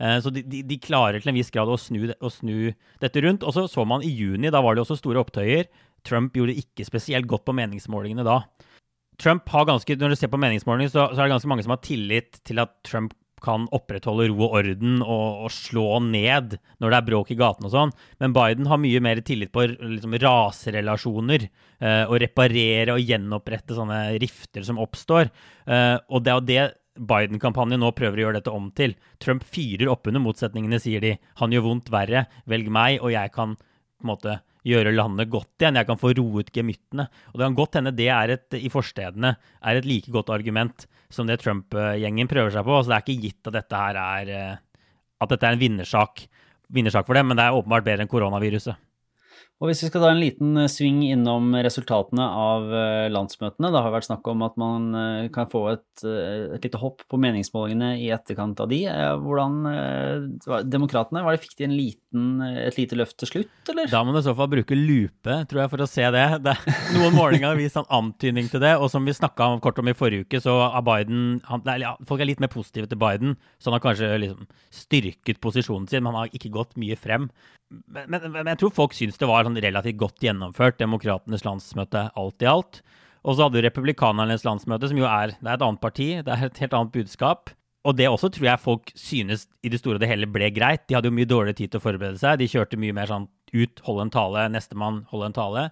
Eh, 0.00 0.16
så 0.24 0.32
de, 0.32 0.44
de, 0.48 0.62
de 0.66 0.78
klarer 0.80 1.20
til 1.20 1.32
en 1.32 1.38
viss 1.38 1.52
grad 1.52 1.68
å 1.68 1.76
snu, 1.80 2.06
å 2.12 2.32
snu, 2.32 2.72
dette 3.02 3.24
rundt. 3.24 3.44
Og 3.44 3.56
så 3.56 3.66
så 3.70 3.84
man 3.88 4.04
i 4.06 4.12
juni, 4.12 4.52
da 4.52 4.62
var 4.64 4.76
det 4.76 4.84
også 4.84 4.98
store 5.00 5.20
opptøyer. 5.24 5.68
Trump 6.06 6.36
gjorde 6.36 6.56
ikke 6.56 6.86
spesielt 6.88 7.28
godt 7.28 7.46
på 7.48 7.56
meningsmålingene 7.56 8.24
da. 8.26 8.42
Trump 9.20 9.48
har 9.52 9.66
ganske, 9.68 9.96
Når 10.00 10.14
du 10.14 10.16
ser 10.16 10.32
på 10.32 10.40
meningsmålingene, 10.40 10.92
så, 10.92 11.10
så 11.12 11.20
er 11.20 11.28
det 11.28 11.34
ganske 11.34 11.50
mange 11.52 11.66
som 11.66 11.74
har 11.74 11.82
tillit 11.84 12.40
til 12.48 12.62
at 12.62 12.72
Trump 12.88 13.12
kan 13.42 13.66
opprettholde 13.74 14.28
ro 14.30 14.46
og 14.46 14.56
orden 14.60 15.00
og, 15.04 15.46
og, 15.46 15.50
slå 15.54 16.00
ned 16.04 16.56
når 16.80 16.92
det 16.92 16.98
er 16.98 17.06
bråk 17.08 17.32
i 17.34 17.38
gatene 17.40 17.70
og 17.70 17.74
sånn. 17.74 17.94
Men 18.22 18.34
Biden 18.36 18.68
har 18.70 18.80
mye 18.82 19.00
mer 19.04 19.22
tillit 19.26 19.52
på 19.54 19.66
liksom, 19.72 20.16
raserelasjoner. 20.22 21.48
Eh, 21.80 22.02
og 22.04 22.18
reparere 22.20 22.96
og 22.96 23.00
gjenopprette 23.04 23.76
sånne 23.76 24.02
rifter 24.20 24.66
som 24.66 24.80
oppstår. 24.82 25.32
Eh, 25.66 25.96
og 26.10 26.26
det 26.26 26.34
er 26.34 26.46
det 26.50 26.66
Biden-kampanjen 27.00 27.80
nå 27.80 27.92
prøver 27.96 28.18
å 28.18 28.24
gjøre 28.26 28.40
dette 28.40 28.52
om 28.52 28.68
til. 28.76 28.94
Trump 29.22 29.44
fyrer 29.46 29.88
oppunder 29.92 30.22
motsetningene, 30.22 30.80
sier 30.82 31.00
de. 31.04 31.14
Han 31.40 31.54
gjør 31.54 31.68
vondt 31.68 31.90
verre. 31.92 32.26
Velg 32.50 32.68
meg, 32.72 33.00
og 33.00 33.14
jeg 33.14 33.32
kan 33.34 33.56
på 33.56 34.04
en 34.04 34.10
måte 34.10 34.40
gjøre 34.66 34.92
landet 34.94 35.30
godt 35.32 35.62
igjen. 35.62 35.78
Jeg 35.80 35.88
kan 35.88 36.00
få 36.00 36.12
roet 36.16 36.50
gemyttene. 36.54 37.06
Og 37.32 37.38
det 37.38 37.46
kan 37.46 37.58
godt 37.58 37.78
hende 37.78 37.94
det 37.96 38.08
er 38.12 38.34
et, 38.36 38.58
i 38.58 38.70
forstedene 38.72 39.34
er 39.36 39.80
et 39.80 39.88
like 39.88 40.12
godt 40.12 40.32
argument 40.34 40.86
som 41.10 41.26
det 41.26 41.40
Trump-gjengen 41.42 42.30
prøver 42.30 42.52
seg 42.54 42.66
på. 42.66 42.76
Altså, 42.76 42.92
det 42.92 42.98
er 42.98 43.06
ikke 43.06 43.26
gitt 43.26 43.50
at 43.50 43.58
dette 43.58 43.80
her 43.82 44.00
er, 44.02 44.34
eh, 44.36 44.84
at 45.20 45.32
dette 45.34 45.48
er 45.48 45.56
en 45.56 45.62
vinnersak, 45.62 46.26
vinnersak 46.70 47.08
for 47.08 47.18
dem, 47.18 47.30
men 47.30 47.40
det 47.40 47.48
er 47.48 47.56
åpenbart 47.56 47.86
bedre 47.86 48.06
enn 48.06 48.12
koronaviruset. 48.12 48.78
Og 49.60 49.68
hvis 49.68 49.82
vi 49.84 49.90
skal 49.90 50.00
ta 50.00 50.08
en 50.14 50.20
liten 50.22 50.56
eh, 50.56 50.70
sving 50.72 51.02
innom 51.04 51.52
resultatene 51.52 52.24
av 52.24 52.70
eh, 52.72 53.08
landsmøtene. 53.12 53.68
Det 53.68 53.82
har 53.84 53.92
vært 53.92 54.06
snakk 54.08 54.30
om 54.32 54.44
at 54.46 54.54
man 54.60 54.86
eh, 54.96 55.26
kan 55.34 55.50
få 55.52 55.66
et, 55.74 56.04
et 56.06 56.64
lite 56.64 56.80
hopp 56.80 57.04
på 57.10 57.20
meningsmålingene 57.20 57.90
i 58.00 58.08
etterkant 58.14 58.62
av 58.64 58.70
de. 58.72 58.80
Hvordan 59.20 59.58
Demokratene, 60.70 61.20
var 61.26 61.36
det 61.36 61.42
fikk 61.42 61.58
de 61.58 61.66
en 61.66 61.76
liten, 61.76 62.30
et 62.46 62.78
lite 62.80 62.96
løft 62.96 63.18
til 63.20 63.28
slutt, 63.28 63.52
eller? 63.68 63.90
Da 63.92 64.00
må 64.00 64.14
du 64.14 64.22
i 64.22 64.24
så 64.24 64.34
fall 64.38 64.48
bruke 64.54 64.78
lupe, 64.78 65.36
tror 65.50 65.62
jeg, 65.64 65.72
for 65.74 65.84
å 65.84 65.90
se 65.90 66.08
det. 66.16 66.24
det 66.46 66.56
noen 66.96 67.18
målinger 67.18 67.50
har 67.50 67.60
vist 67.60 67.76
en 67.76 67.92
antydning 68.00 68.48
til 68.48 68.64
det. 68.64 68.72
Og 68.80 68.88
som 68.92 69.04
vi 69.04 69.16
snakka 69.16 69.52
kort 69.60 69.82
om 69.82 69.92
i 69.92 69.96
forrige 69.96 70.24
uke, 70.24 70.40
så 70.40 70.56
er 70.70 70.88
Biden 70.88 71.40
han, 71.50 71.68
ja, 71.82 71.92
Folk 72.08 72.24
er 72.24 72.32
litt 72.32 72.40
mer 72.40 72.52
positive 72.52 72.88
til 72.88 73.00
Biden, 73.00 73.36
så 73.60 73.68
han 73.68 73.76
har 73.76 73.84
kanskje 73.84 74.14
liksom 74.24 74.48
styrket 74.72 75.44
posisjonen 75.44 75.90
sin, 75.90 76.00
men 76.00 76.14
han 76.14 76.24
har 76.24 76.36
ikke 76.40 76.54
gått 76.56 76.78
mye 76.80 76.96
frem. 76.96 77.28
Men, 77.70 78.08
men, 78.10 78.24
men 78.34 78.48
jeg 78.50 78.58
tror 78.64 78.72
folk 78.74 78.94
syns 78.96 79.18
det 79.20 79.28
var 79.30 79.44
sånn 79.46 79.49
relativt 79.58 79.98
godt 80.00 80.22
gjennomført, 80.22 80.78
Demokratenes 80.80 81.44
landsmøte 81.46 82.08
alt 82.18 82.44
i 82.44 82.50
alt. 82.50 82.82
Og 83.20 83.36
så 83.36 83.46
hadde 83.46 83.60
du 83.60 83.66
Republikanernes 83.66 84.44
landsmøte, 84.46 84.88
som 84.88 85.00
jo 85.00 85.08
er, 85.08 85.34
det 85.36 85.48
er 85.48 85.58
et 85.58 85.64
annet 85.66 85.82
parti, 85.82 86.10
det 86.24 86.32
er 86.32 86.46
et 86.46 86.62
helt 86.62 86.76
annet 86.76 86.94
budskap. 86.94 87.52
Og 87.88 87.96
det 87.96 88.10
også 88.10 88.28
tror 88.32 88.46
jeg 88.50 88.60
folk 88.60 88.90
synes 88.98 89.46
i 89.64 89.70
det 89.72 89.80
store 89.80 89.96
og 89.96 90.02
det 90.02 90.10
hele 90.10 90.28
ble 90.28 90.50
greit. 90.52 90.84
De 90.88 90.96
hadde 90.96 91.08
jo 91.08 91.16
mye 91.16 91.28
dårligere 91.28 91.56
tid 91.62 91.72
til 91.72 91.80
å 91.80 91.84
forberede 91.84 92.20
seg. 92.20 92.36
De 92.40 92.48
kjørte 92.50 92.80
mye 92.80 92.96
mer 92.96 93.08
sånn 93.08 93.24
ut, 93.54 93.80
holde 93.86 94.04
en 94.04 94.12
tale, 94.12 94.44
nestemann, 94.52 95.04
holde 95.12 95.30
en 95.30 95.36
tale. 95.36 95.62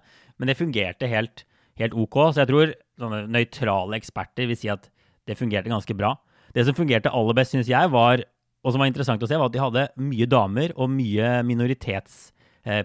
Men 0.41 0.49
det 0.49 0.57
fungerte 0.57 1.09
helt, 1.09 1.45
helt 1.77 1.93
OK. 1.93 2.17
Så 2.33 2.41
jeg 2.41 2.49
tror 2.49 2.73
sånne 2.99 3.21
nøytrale 3.29 3.99
eksperter 3.99 4.49
vil 4.49 4.57
si 4.57 4.71
at 4.73 4.89
det 5.29 5.37
fungerte 5.37 5.69
ganske 5.69 5.93
bra. 5.97 6.15
Det 6.57 6.65
som 6.65 6.77
fungerte 6.77 7.13
aller 7.13 7.37
best, 7.37 7.53
synes 7.53 7.69
jeg, 7.69 7.93
var, 7.93 8.25
og 8.65 8.73
som 8.73 8.81
var 8.81 8.89
interessant 8.89 9.21
å 9.21 9.29
se, 9.29 9.37
var 9.37 9.51
at 9.51 9.55
de 9.55 9.61
hadde 9.61 9.87
mye 10.01 10.25
damer 10.29 10.73
og 10.75 10.89
mye 10.89 11.39
minoritets 11.45 12.31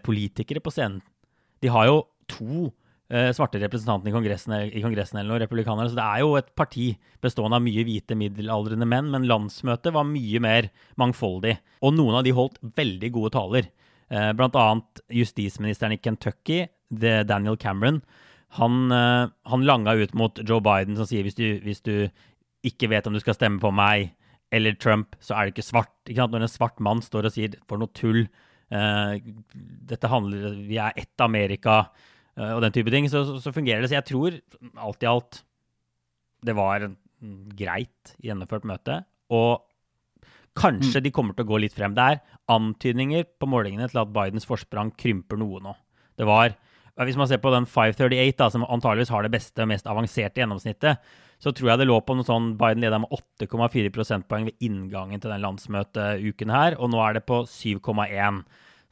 politikere 0.04 0.62
på 0.64 0.72
scenen. 0.72 1.00
De 1.64 1.70
har 1.72 1.88
jo 1.88 2.00
to 2.30 2.68
eh, 3.12 3.30
svarte 3.36 3.60
representanter 3.62 4.10
i 4.10 4.14
Kongressen, 4.14 4.54
i 4.68 4.82
kongressen 4.84 5.20
eller 5.20 5.34
noe, 5.34 5.42
republikanere, 5.42 5.90
så 5.90 5.98
det 5.98 6.04
er 6.04 6.24
jo 6.24 6.34
et 6.38 6.50
parti 6.56 6.90
bestående 7.24 7.60
av 7.60 7.64
mye 7.64 7.84
hvite 7.86 8.16
middelaldrende 8.18 8.88
menn, 8.88 9.10
men 9.12 9.28
landsmøtet 9.30 9.94
var 9.94 10.08
mye 10.08 10.42
mer 10.44 10.70
mangfoldig. 11.00 11.56
Og 11.84 11.96
noen 11.96 12.20
av 12.20 12.26
de 12.26 12.34
holdt 12.36 12.60
veldig 12.76 13.10
gode 13.14 13.34
taler. 13.36 13.70
Eh, 14.12 14.30
blant 14.36 14.58
annet 14.60 15.04
justisministeren 15.22 15.96
i 15.96 16.00
Kentucky, 16.02 16.64
Daniel 16.94 17.56
Cameron. 17.58 18.02
Han, 18.54 18.92
han 18.92 19.64
langa 19.66 19.96
ut 19.98 20.12
mot 20.14 20.36
Joe 20.46 20.62
Biden, 20.62 20.94
som 20.94 21.08
sier 21.10 21.24
hvis 21.26 21.34
du, 21.34 21.56
hvis 21.64 21.80
du 21.82 22.06
ikke 22.62 22.86
vet 22.92 23.08
om 23.08 23.16
du 23.16 23.18
skal 23.18 23.34
stemme 23.34 23.58
på 23.58 23.72
meg 23.74 24.12
eller 24.54 24.76
Trump, 24.78 25.16
så 25.18 25.34
er 25.34 25.48
det 25.48 25.56
ikke 25.56 25.66
svart. 25.66 25.94
Ikke 26.06 26.28
Når 26.30 26.46
en 26.46 26.52
svart 26.52 26.78
mann 26.78 27.02
står 27.02 27.26
og 27.26 27.34
sier 27.34 27.56
for 27.66 27.82
noe 27.82 27.90
tull, 27.98 28.28
dette 28.70 30.08
handler 30.10 30.54
Vi 30.66 30.78
er 30.80 30.96
ett 30.98 31.20
Amerika 31.20 31.84
uh, 32.38 32.52
og 32.54 32.62
den 32.64 32.74
type 32.74 32.90
ting. 32.90 33.08
Så, 33.10 33.24
så, 33.28 33.38
så, 33.42 33.52
fungerer 33.54 33.84
det. 33.84 33.90
Så 33.92 33.98
jeg 33.98 34.08
tror 34.08 34.38
alt 34.80 35.04
i 35.04 35.10
alt 35.10 35.42
det 36.44 36.52
var 36.56 36.90
greit 37.56 38.16
gjennomført 38.20 38.66
møte. 38.68 38.98
Og 39.32 39.62
kanskje 40.58 41.00
mm. 41.00 41.04
de 41.06 41.12
kommer 41.14 41.36
til 41.36 41.46
å 41.46 41.50
gå 41.52 41.62
litt 41.64 41.76
frem. 41.76 41.94
Det 41.96 42.04
er 42.04 42.20
antydninger 42.52 43.26
på 43.40 43.48
målingene 43.48 43.88
til 43.90 44.02
at 44.02 44.12
Bidens 44.14 44.46
forsprang 44.48 44.92
krymper 45.00 45.40
noe 45.40 45.62
nå. 45.64 45.74
Det 46.18 46.28
var 46.28 46.54
Hvis 46.94 47.16
man 47.18 47.26
ser 47.26 47.40
på 47.42 47.50
den 47.50 47.64
538, 47.66 48.36
da, 48.38 48.46
som 48.52 48.62
antageligvis 48.62 49.10
har 49.10 49.24
det 49.24 49.32
beste 49.34 49.64
og 49.64 49.66
mest 49.72 49.88
avanserte 49.90 50.38
gjennomsnittet, 50.38 51.00
så 51.44 51.52
tror 51.52 51.74
jeg 51.74 51.82
det 51.82 51.86
lå 51.90 51.98
på 52.00 52.16
noe 52.16 52.24
sånn 52.24 52.54
Biden 52.56 52.80
leda 52.86 53.02
med 53.02 53.12
8,4 53.12 53.90
prosentpoeng 53.92 54.48
ved 54.48 54.64
inngangen 54.64 55.20
til 55.20 55.32
den 55.34 55.42
landsmøteuken 55.44 56.52
her, 56.54 56.78
og 56.80 56.88
nå 56.94 57.02
er 57.04 57.18
det 57.18 57.26
på 57.28 57.42
7,1. 57.44 58.44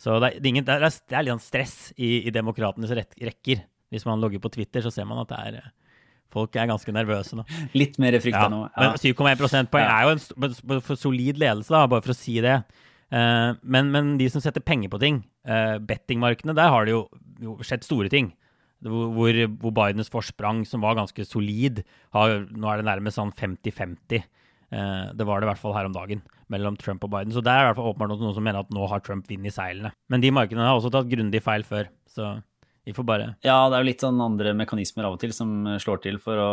Så 0.02 0.18
det 0.20 0.32
er, 0.32 0.48
ingen, 0.50 0.66
det, 0.66 0.76
er, 0.76 0.84
det 0.84 1.16
er, 1.16 1.24
litt 1.24 1.36
sånn 1.36 1.46
stress 1.46 1.76
i, 1.96 2.26
i 2.28 2.34
demokratenes 2.34 2.92
rekker. 2.92 3.62
Hvis 3.92 4.04
man 4.08 4.20
logger 4.20 4.42
på 4.42 4.50
Twitter, 4.52 4.84
så 4.84 4.92
ser 4.92 5.08
man 5.08 5.22
at 5.22 5.32
det 5.32 5.40
er 5.48 5.62
Folk 6.32 6.56
er 6.56 6.64
ganske 6.64 6.92
nervøse 6.96 7.36
nå. 7.36 7.42
Litt 7.80 7.98
mer 8.00 8.16
frykta 8.16 8.46
ja, 8.46 8.48
nå. 8.48 8.62
Ja. 8.70 8.86
Men 8.86 8.94
7,1 8.96 9.40
prosentpoeng 9.40 9.84
ja. 9.84 9.96
er 9.98 10.06
jo 10.08 10.78
en 10.80 10.96
solid 10.96 11.40
ledelse, 11.40 11.68
da, 11.74 11.82
bare 11.92 12.04
for 12.06 12.14
å 12.14 12.16
si 12.16 12.38
det. 12.40 12.54
Uh, 13.12 13.52
men, 13.60 13.90
men, 13.92 14.14
de 14.16 14.30
som 14.32 14.40
setter 14.40 14.64
penger 14.64 14.88
på 14.92 15.00
ting, 15.02 15.18
uh, 15.44 15.76
bettingmarkedene, 15.84 16.56
der 16.56 16.72
har 16.72 16.88
det 16.88 16.94
jo, 16.94 17.02
jo, 17.44 17.58
skjedd 17.60 17.84
store 17.84 18.08
ting. 18.12 18.32
Hvor, 18.82 19.36
hvor, 19.62 19.74
Bidens 19.76 20.10
forsprang, 20.10 20.64
som 20.66 20.82
var 20.82 20.98
ganske 20.98 21.26
solid, 21.28 21.82
har, 22.16 22.46
nå 22.50 22.70
er 22.70 22.80
det 22.80 22.88
nærmest 22.88 23.20
sånn 23.20 23.34
50-50. 23.38 24.24
Uh, 24.72 25.12
det 25.14 25.26
var 25.28 25.38
det 25.38 25.46
i 25.46 25.50
hvert 25.52 25.60
fall 25.60 25.76
her 25.76 25.86
om 25.86 25.94
dagen 25.94 26.22
mellom 26.52 26.76
Trump 26.80 27.04
og 27.06 27.12
Biden. 27.12 27.34
Så 27.34 27.42
det 27.44 27.52
er 27.52 27.64
i 27.64 27.68
hvert 27.70 27.78
fall 27.78 27.92
åpenbart 27.92 28.12
noen 28.14 28.36
som 28.36 28.44
mener 28.44 28.64
at 28.64 28.72
nå 28.74 28.86
har 28.90 29.04
Trump 29.04 29.28
vind 29.30 29.46
i 29.48 29.52
seilene. 29.54 29.92
Men 30.12 30.24
de 30.24 30.32
markedene 30.34 30.66
har 30.66 30.78
også 30.78 30.92
tatt 30.94 31.10
grundig 31.12 31.44
feil 31.44 31.66
før. 31.68 31.92
så... 32.10 32.38
Vi 32.82 32.92
får 32.94 33.04
bare 33.06 33.26
Ja, 33.46 33.68
det 33.70 33.76
er 33.76 33.84
jo 33.84 33.86
litt 33.86 34.02
sånn 34.02 34.18
andre 34.22 34.52
mekanismer 34.58 35.06
av 35.06 35.14
og 35.14 35.20
til 35.22 35.30
som 35.34 35.50
slår 35.80 36.00
til 36.02 36.16
for 36.22 36.38
å, 36.42 36.52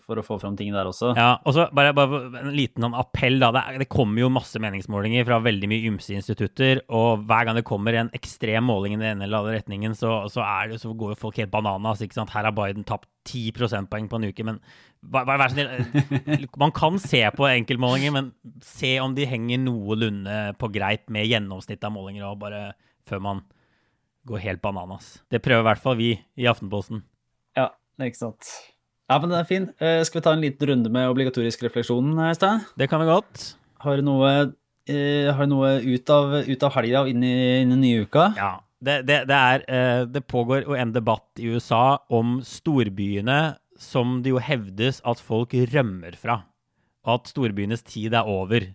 for 0.00 0.20
å 0.20 0.24
få 0.24 0.38
fram 0.40 0.56
ting 0.56 0.72
der 0.72 0.88
også. 0.88 1.10
Ja, 1.18 1.34
og 1.44 1.56
så 1.56 1.66
bare, 1.76 1.92
bare, 1.96 2.22
en 2.40 2.54
liten 2.56 2.86
sånn 2.86 2.96
appell, 2.96 3.36
da. 3.42 3.50
Det, 3.52 3.82
det, 3.82 3.88
kommer 3.92 4.22
jo 4.22 4.30
masse 4.32 4.60
meningsmålinger 4.64 5.26
fra 5.28 5.40
veldig 5.44 5.68
mye 5.68 5.90
ymse 5.90 6.16
institutter, 6.16 6.80
og 6.88 7.26
hver 7.28 7.48
gang 7.48 7.58
det 7.58 7.66
kommer 7.68 7.98
en 8.00 8.12
ekstrem 8.16 8.64
måling 8.68 8.96
i 8.96 9.00
den 9.02 9.10
ene 9.10 9.28
eller 9.28 9.42
andre 9.42 9.58
retningen, 9.58 9.96
så, 9.98 10.22
så, 10.32 10.46
det, 10.70 10.80
så 10.80 10.94
går 10.96 11.12
jo 11.12 11.20
folk 11.20 11.42
helt 11.42 11.52
bananas. 11.52 12.00
ikke 12.04 12.16
sant? 12.16 12.32
Her 12.32 12.48
har 12.48 12.56
Biden 12.56 12.88
tapt 12.88 13.10
10 13.28 13.52
prosentpoeng 13.58 14.08
på 14.08 14.16
en 14.16 14.28
uke, 14.30 14.48
men 14.48 14.62
vær 15.12 15.52
snill 15.52 15.68
eh, 15.68 16.48
Man 16.62 16.72
kan 16.74 16.96
se 17.02 17.20
på 17.36 17.44
enkeltmålinger, 17.50 18.16
men 18.16 18.32
se 18.64 18.96
om 19.04 19.12
de 19.14 19.28
henger 19.28 19.60
noenlunde 19.68 20.40
på 20.58 20.72
greip 20.72 21.12
med 21.12 21.28
gjennomsnittet 21.28 21.90
av 21.90 21.92
målinger, 21.92 22.24
og 22.30 22.40
bare 22.40 22.70
før 23.08 23.20
man 23.24 23.44
går 24.28 24.42
helt 24.44 24.62
bananas. 24.64 25.18
Det 25.32 25.40
prøver 25.44 25.64
i 25.64 25.68
hvert 25.70 25.82
fall 25.82 25.96
vi 25.98 26.10
i 26.38 26.48
Aftenposten. 26.50 27.02
Ja, 27.58 27.70
det 27.98 28.12
ikke 28.12 28.26
sant. 28.26 28.50
Ja, 29.08 29.16
men 29.16 29.30
den 29.30 29.38
er 29.38 29.48
fin. 29.48 29.68
Uh, 29.80 30.02
skal 30.04 30.20
vi 30.20 30.24
ta 30.26 30.34
en 30.36 30.44
liten 30.44 30.68
runde 30.68 30.92
med 30.92 31.08
obligatorisk 31.08 31.62
refleksjon, 31.64 32.12
Øystein? 32.28 32.64
Det 32.76 32.90
kan 32.90 33.00
vi 33.00 33.08
godt. 33.08 33.44
Har 33.80 33.96
du 33.96 34.04
noe, 34.04 34.32
uh, 34.52 35.28
har 35.32 35.46
du 35.46 35.54
noe 35.54 35.70
ut, 35.80 36.12
av, 36.12 36.34
ut 36.44 36.66
av 36.66 36.74
helga 36.76 37.04
og 37.04 37.12
inn 37.12 37.24
i, 37.24 37.36
inn 37.62 37.72
i 37.78 37.80
nye 37.86 38.04
uka? 38.04 38.32
Ja. 38.36 38.56
Det, 38.78 39.00
det, 39.08 39.24
det, 39.26 39.34
er, 39.34 40.04
det 40.06 40.20
pågår 40.30 40.68
jo 40.68 40.76
en 40.78 40.92
debatt 40.94 41.40
i 41.42 41.48
USA 41.50 41.98
om 42.14 42.36
storbyene 42.46 43.56
som 43.74 44.20
det 44.22 44.30
jo 44.30 44.38
hevdes 44.38 45.00
at 45.08 45.18
folk 45.18 45.56
rømmer 45.72 46.14
fra. 46.14 46.44
Og 47.02 47.16
at 47.16 47.32
storbyenes 47.32 47.82
tid 47.82 48.14
er 48.14 48.28
over. 48.30 48.68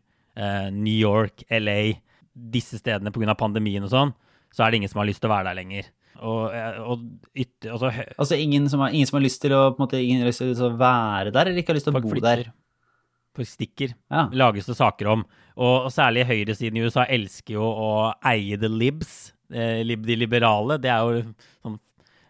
New 0.76 0.98
York, 0.98 1.46
LA, 1.48 1.94
disse 2.34 2.82
stedene 2.82 3.13
pga. 3.16 3.38
pandemien 3.38 3.86
og 3.86 3.94
sånn 3.94 4.12
så 4.54 4.63
er 4.63 4.72
det 4.72 4.82
ingen 4.82 4.92
som 4.92 5.02
har 5.02 5.10
lyst 5.10 5.24
til 5.24 5.32
å 5.32 5.34
være 5.34 5.50
der 5.50 5.60
lenger. 5.60 5.92
Og, 6.24 6.42
eh, 6.54 6.82
og 6.86 7.06
ytter, 7.34 7.74
altså, 7.74 7.92
altså 8.16 8.38
ingen, 8.39 8.68
som 8.72 8.84
har, 8.86 8.94
ingen, 8.94 9.10
som 9.10 9.18
har, 9.18 9.26
lyst 9.26 9.42
til 9.44 9.56
å, 9.58 9.63
måte, 9.80 10.00
ingen 10.00 10.28
lyst 10.28 10.44
til 10.44 10.54
å 10.54 10.74
være 10.80 11.34
der, 11.34 11.50
eller 11.50 11.63
ikke 11.63 11.74
har 11.74 11.80
lyst 11.80 11.89
til 11.89 11.96
å 11.96 12.04
bo 12.04 12.13
flytter. 12.13 12.46
der? 12.46 12.54
Folk 13.34 13.50
stikker. 13.50 13.96
Ja. 14.13 14.28
Lages 14.38 14.70
det 14.70 14.78
saker 14.78 15.10
om. 15.16 15.24
Og, 15.58 15.88
og 15.88 15.94
særlig 15.94 16.28
høyresiden 16.30 16.78
i 16.78 16.84
USA 16.86 17.08
elsker 17.10 17.58
jo 17.58 17.66
å 17.66 17.94
eie 18.30 18.60
the 18.62 18.70
libs. 18.70 19.34
Eh, 19.54 19.82
de 19.82 20.18
liberale. 20.18 20.78
Det 20.82 20.89
er 20.94 21.02
jo 21.02 21.24
sånn 21.62 21.78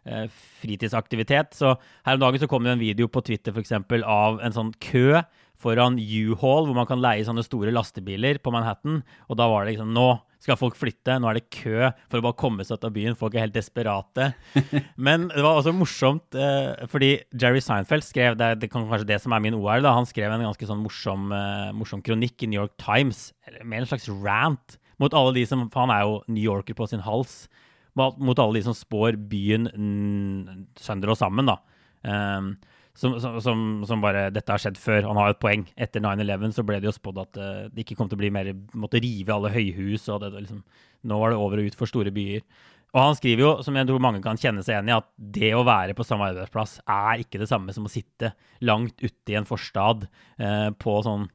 eh, 0.08 0.26
fritidsaktivitet. 0.64 1.56
Så 1.60 1.76
her 2.08 2.18
om 2.18 2.24
dagen 2.24 2.42
så 2.42 2.50
kom 2.52 2.64
det 2.64 2.78
en 2.78 2.84
video 2.84 3.12
på 3.12 3.24
Twitter 3.26 3.56
for 3.56 3.64
eksempel, 3.64 4.04
av 4.08 4.40
en 4.44 4.56
sånn 4.56 4.74
kø 4.84 5.22
foran 5.64 6.00
U-Haul, 6.00 6.68
hvor 6.68 6.76
man 6.76 6.88
kan 6.90 7.04
leie 7.04 7.24
sånne 7.24 7.46
store 7.46 7.72
lastebiler 7.76 8.42
på 8.44 8.52
Manhattan. 8.56 9.02
Og 9.30 9.40
da 9.40 9.48
var 9.52 9.64
det 9.64 9.76
liksom 9.76 9.94
Nå 9.96 10.10
skal 10.44 10.60
folk 10.60 10.76
flytte? 10.76 11.16
Nå 11.22 11.30
er 11.30 11.40
det 11.40 11.50
kø 11.54 11.90
for 12.12 12.20
å 12.20 12.26
bare 12.26 12.40
komme 12.40 12.66
seg 12.68 12.78
ut 12.78 12.88
av 12.88 12.94
byen. 12.96 13.18
Folk 13.20 13.36
er 13.38 13.46
helt 13.46 13.56
desperate. 13.56 14.30
Men 15.08 15.30
det 15.32 15.44
var 15.46 15.60
også 15.60 15.74
morsomt, 15.76 16.36
eh, 16.36 16.86
fordi 16.92 17.14
Jerry 17.40 17.64
Seinfeld 17.64 18.06
skrev 18.06 18.38
det, 18.40 18.68
kan 18.68 18.88
kanskje 18.90 19.08
det 19.14 19.22
som 19.24 19.36
er 19.36 19.44
min 19.44 19.58
OR, 19.58 19.80
da, 19.86 19.96
han 19.96 20.08
skrev 20.10 20.34
en 20.34 20.44
ganske 20.44 20.68
sånn 20.68 20.84
morsom, 20.84 21.32
eh, 21.36 21.72
morsom 21.78 22.04
kronikk 22.04 22.44
i 22.44 22.52
New 22.52 22.60
York 22.60 22.76
Times, 22.82 23.30
med 23.62 23.82
en 23.82 23.92
slags 23.94 24.10
rant 24.12 24.78
mot 25.02 25.16
alle 25.18 25.34
de 25.36 25.44
som 25.50 25.66
For 25.74 25.84
han 25.84 25.92
er 25.92 26.04
jo 26.06 26.20
New 26.32 26.44
Yorker 26.44 26.78
på 26.78 26.88
sin 26.88 27.04
hals. 27.04 27.48
Mot 27.98 28.40
alle 28.40 28.58
de 28.58 28.66
som 28.66 28.76
spår 28.78 29.18
byen 29.30 29.68
sønder 30.80 31.14
og 31.14 31.20
sammen, 31.20 31.50
da. 31.50 31.60
Um, 32.04 32.56
som, 32.94 33.16
som, 33.42 33.62
som, 33.88 34.02
bare 34.04 34.28
Dette 34.34 34.54
har 34.54 34.62
skjedd 34.62 34.78
før. 34.78 35.08
Han 35.10 35.18
har 35.18 35.34
et 35.34 35.42
poeng. 35.42 35.66
Etter 35.82 36.04
9-11 36.04 36.54
så 36.58 36.66
ble 36.68 36.78
det 36.78 36.92
jo 36.92 36.94
spådd 36.94 37.24
at 37.24 37.40
uh, 37.42 37.64
det 37.74 37.86
ikke 37.86 37.98
kom 37.98 38.12
til 38.12 38.20
å 38.20 38.22
bli 38.22 38.30
mer 38.34 38.52
Måtte 38.78 39.02
rive 39.02 39.34
alle 39.34 39.50
høyhus, 39.54 40.06
og 40.14 40.22
det, 40.22 40.30
liksom, 40.38 40.62
nå 41.10 41.18
var 41.20 41.34
det 41.34 41.42
over 41.42 41.62
og 41.62 41.72
ut 41.72 41.80
for 41.80 41.90
store 41.90 42.14
byer. 42.14 42.46
Og 42.94 43.02
han 43.02 43.16
skriver 43.18 43.42
jo, 43.42 43.52
som 43.66 43.78
jeg 43.78 43.90
tror 43.90 44.02
mange 44.06 44.22
kan 44.22 44.38
kjenne 44.38 44.62
seg 44.62 44.76
igjen 44.76 44.92
i, 44.92 44.98
at 45.00 45.08
det 45.18 45.54
å 45.58 45.64
være 45.66 45.96
på 45.98 46.06
samme 46.06 46.28
arbeidsplass 46.30 46.76
er 46.86 47.24
ikke 47.24 47.42
det 47.42 47.50
samme 47.50 47.74
som 47.74 47.88
å 47.90 47.92
sitte 47.92 48.36
langt 48.62 49.02
ute 49.02 49.34
i 49.34 49.38
en 49.40 49.50
forstad 49.50 50.06
eh, 50.38 50.70
på 50.78 50.94
sånn 51.02 51.26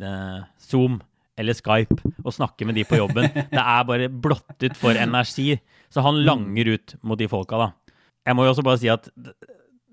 eh, 0.00 0.38
Zoom 0.64 0.96
eller 1.36 1.58
Skype 1.58 1.98
og 2.22 2.32
snakke 2.32 2.64
med 2.64 2.78
de 2.78 2.86
på 2.88 2.96
jobben. 2.96 3.28
Det 3.52 3.60
er 3.60 3.84
bare 3.90 4.08
blottet 4.08 4.80
for 4.80 4.96
energi. 4.96 5.58
Så 5.92 6.00
han 6.06 6.22
langer 6.24 6.72
ut 6.72 6.96
mot 7.04 7.20
de 7.20 7.28
folka, 7.28 7.60
da. 7.60 7.98
Jeg 8.24 8.38
må 8.38 8.46
jo 8.46 8.54
også 8.54 8.64
bare 8.64 8.80
si 8.80 8.88
at 8.88 9.10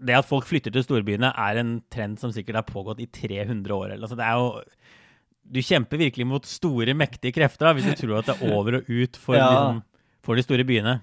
det 0.02 0.18
at 0.18 0.28
folk 0.28 0.48
flytter 0.50 0.74
til 0.74 0.86
storbyene, 0.86 1.32
er 1.38 1.60
en 1.62 1.76
trend 1.94 2.20
som 2.22 2.34
sikkert 2.34 2.62
har 2.62 2.68
pågått 2.68 3.02
i 3.04 3.10
300 3.10 3.76
år. 3.76 3.94
Altså, 4.00 4.18
det 4.18 4.26
er 4.26 4.40
jo 4.40 4.64
Du 5.52 5.58
kjemper 5.60 5.98
virkelig 5.98 6.26
mot 6.30 6.46
store, 6.46 6.94
mektige 6.94 7.34
krefter 7.34 7.68
da, 7.68 7.74
hvis 7.74 7.88
du 7.90 7.96
tror 7.98 8.20
at 8.20 8.28
det 8.30 8.36
er 8.38 8.54
over 8.54 8.78
og 8.78 8.90
ut 8.90 9.18
for, 9.18 9.36
ja. 9.40 9.48
liksom, 9.50 9.82
for 10.24 10.38
de 10.38 10.44
store 10.46 10.66
byene. 10.68 11.00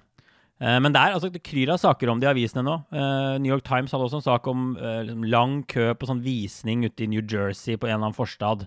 Uh, 0.59 0.79
men 0.83 0.91
det 0.95 0.99
er 0.99 1.15
altså, 1.15 1.29
det 1.31 1.43
kryr 1.43 1.71
av 1.71 1.79
saker 1.79 2.09
om 2.11 2.19
det 2.19 2.27
i 2.27 2.31
avisene 2.31 2.63
nå. 2.65 2.77
Uh, 2.91 3.35
New 3.39 3.51
York 3.51 3.63
Times 3.67 3.91
hadde 3.91 4.07
også 4.07 4.19
en 4.19 4.25
sak 4.25 4.47
om 4.51 4.73
uh, 4.79 5.03
lang 5.27 5.61
kø 5.69 5.91
på 5.95 6.09
sånn 6.09 6.23
visning 6.23 6.87
ute 6.87 7.05
i 7.05 7.09
New 7.11 7.21
Jersey 7.21 7.77
på 7.77 7.87
en 7.87 7.97
eller 7.97 8.09
annen 8.09 8.17
forstad. 8.17 8.65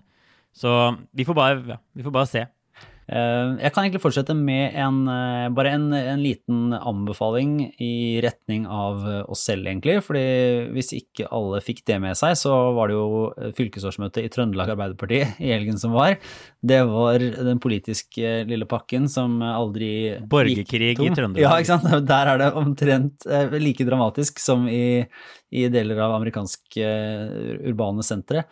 Så 0.53 0.71
vi 1.13 1.25
får 1.25 1.37
bare, 1.37 1.59
ja, 1.73 1.79
vi 1.97 2.05
får 2.05 2.15
bare 2.15 2.29
se. 2.29 2.45
Eh, 3.03 3.49
jeg 3.59 3.73
kan 3.73 3.83
egentlig 3.83 4.01
fortsette 4.03 4.35
med 4.37 4.77
en, 4.79 5.01
eh, 5.11 5.47
bare 5.55 5.73
en, 5.75 5.89
en, 5.93 6.21
liten 6.23 6.71
anbefaling 6.77 7.73
i 7.83 8.21
retning 8.23 8.63
av 8.69 9.03
oss 9.27 9.43
selv, 9.43 9.67
egentlig. 9.67 9.99
fordi 10.05 10.23
hvis 10.75 10.93
ikke 10.95 11.27
alle 11.27 11.59
fikk 11.63 11.83
det 11.89 11.99
med 12.03 12.15
seg, 12.17 12.37
så 12.39 12.53
var 12.77 12.89
det 12.89 12.95
jo 12.95 13.51
fylkesårsmøte 13.57 14.23
i 14.23 14.31
Trøndelag 14.31 14.73
Arbeiderparti 14.75 15.21
i 15.43 15.51
helgen 15.51 15.79
som 15.79 15.95
var. 15.95 16.15
Det 16.63 16.79
var 16.87 17.19
den 17.19 17.59
politiske 17.63 18.35
lille 18.47 18.67
pakken 18.69 19.09
som 19.11 19.41
aldri 19.43 20.19
Borgerkrig 20.29 20.95
i 20.95 21.11
Trøndelag. 21.11 21.43
Ja, 21.43 21.57
ikke 21.59 21.73
sant. 21.75 22.07
Der 22.13 22.31
er 22.33 22.39
det 22.39 22.53
omtrent 22.59 23.27
eh, 23.27 23.59
like 23.59 23.87
dramatisk 23.87 24.39
som 24.43 24.69
i, 24.71 25.03
i 25.51 25.67
deler 25.73 25.99
av 26.05 26.15
amerikanske 26.21 26.87
urbane 27.67 28.05
sentre. 28.05 28.47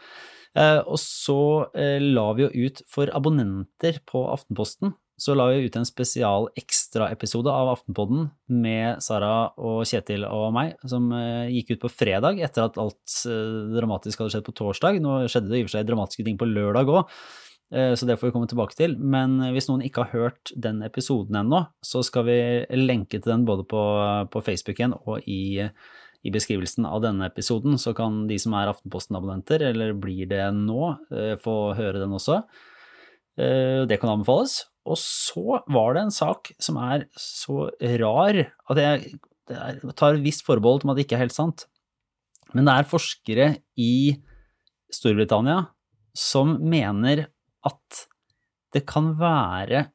Eh, 0.57 0.81
og 0.83 0.99
så 0.99 1.41
eh, 1.77 2.01
la 2.01 2.31
vi 2.35 2.45
jo 2.45 2.67
ut 2.67 2.81
for 2.91 3.11
abonnenter 3.15 4.01
på 4.07 4.25
Aftenposten. 4.33 4.95
Så 5.21 5.35
la 5.37 5.45
vi 5.51 5.67
ut 5.67 5.75
en 5.77 5.85
spesial 5.85 6.47
ekstraepisode 6.57 7.51
av 7.53 7.69
Aftenpodden 7.75 8.31
med 8.63 9.03
Sara 9.05 9.51
og 9.61 9.83
Kjetil 9.85 10.25
og 10.25 10.47
meg, 10.55 10.73
som 10.81 11.11
eh, 11.13 11.51
gikk 11.53 11.75
ut 11.75 11.83
på 11.85 11.93
fredag 11.93 12.41
etter 12.41 12.65
at 12.65 12.79
alt 12.81 13.21
dramatisk 13.75 14.23
hadde 14.23 14.33
skjedd 14.35 14.47
på 14.49 14.57
torsdag. 14.57 14.99
Nå 15.03 15.21
skjedde 15.29 15.53
det 15.53 15.61
i 15.61 15.63
og 15.63 15.69
for 15.69 15.77
seg 15.77 15.87
dramatiske 15.87 16.25
ting 16.27 16.41
på 16.41 16.49
lørdag 16.49 16.89
òg, 16.91 17.15
så 17.71 18.03
det 18.03 18.17
får 18.19 18.27
vi 18.27 18.31
komme 18.35 18.49
tilbake 18.51 18.75
til. 18.75 18.97
Men 18.99 19.37
hvis 19.55 19.69
noen 19.69 19.85
ikke 19.85 20.03
har 20.03 20.11
hørt 20.11 20.51
den 20.59 20.81
episoden 20.83 21.37
ennå, 21.39 21.61
så 21.79 22.01
skal 22.03 22.25
vi 22.27 22.39
lenke 22.75 23.21
til 23.21 23.31
den 23.31 23.45
både 23.47 23.63
på, 23.63 23.83
på 24.27 24.41
Facebook 24.43 24.81
igjen 24.81 24.97
og 24.97 25.23
i 25.23 25.61
i 26.21 26.31
beskrivelsen 26.33 26.85
av 26.85 27.01
denne 27.03 27.25
episoden, 27.29 27.79
så 27.81 27.95
kan 27.97 28.25
de 28.29 28.37
som 28.41 28.53
er 28.57 28.69
Aftenposten-abonnenter, 28.69 29.63
eller 29.71 29.95
blir 29.97 30.29
det 30.29 30.43
nå, 30.53 30.91
eh, 31.09 31.33
få 31.41 31.73
høre 31.77 32.01
den 32.01 32.13
også. 32.13 32.43
Eh, 33.37 33.87
det 33.89 33.99
kan 33.99 34.13
anbefales. 34.13 34.65
Og 34.85 34.97
så 34.97 35.61
var 35.69 35.93
det 35.93 36.05
en 36.05 36.13
sak 36.13 36.53
som 36.61 36.77
er 36.81 37.05
så 37.17 37.69
rar 38.01 38.37
at 38.69 38.77
jeg, 38.81 39.19
tar 39.97 40.15
et 40.15 40.23
visst 40.23 40.45
forbehold 40.47 40.85
om 40.85 40.93
at 40.93 40.97
det 40.97 41.05
ikke 41.05 41.17
er 41.17 41.25
helt 41.25 41.35
sant. 41.35 41.65
Men 42.53 42.67
det 42.67 42.73
er 42.73 42.89
forskere 42.89 43.47
i 43.79 44.17
Storbritannia 44.91 45.67
som 46.17 46.57
mener 46.63 47.27
at 47.67 48.05
det 48.73 48.85
kan 48.87 49.11
være 49.19 49.89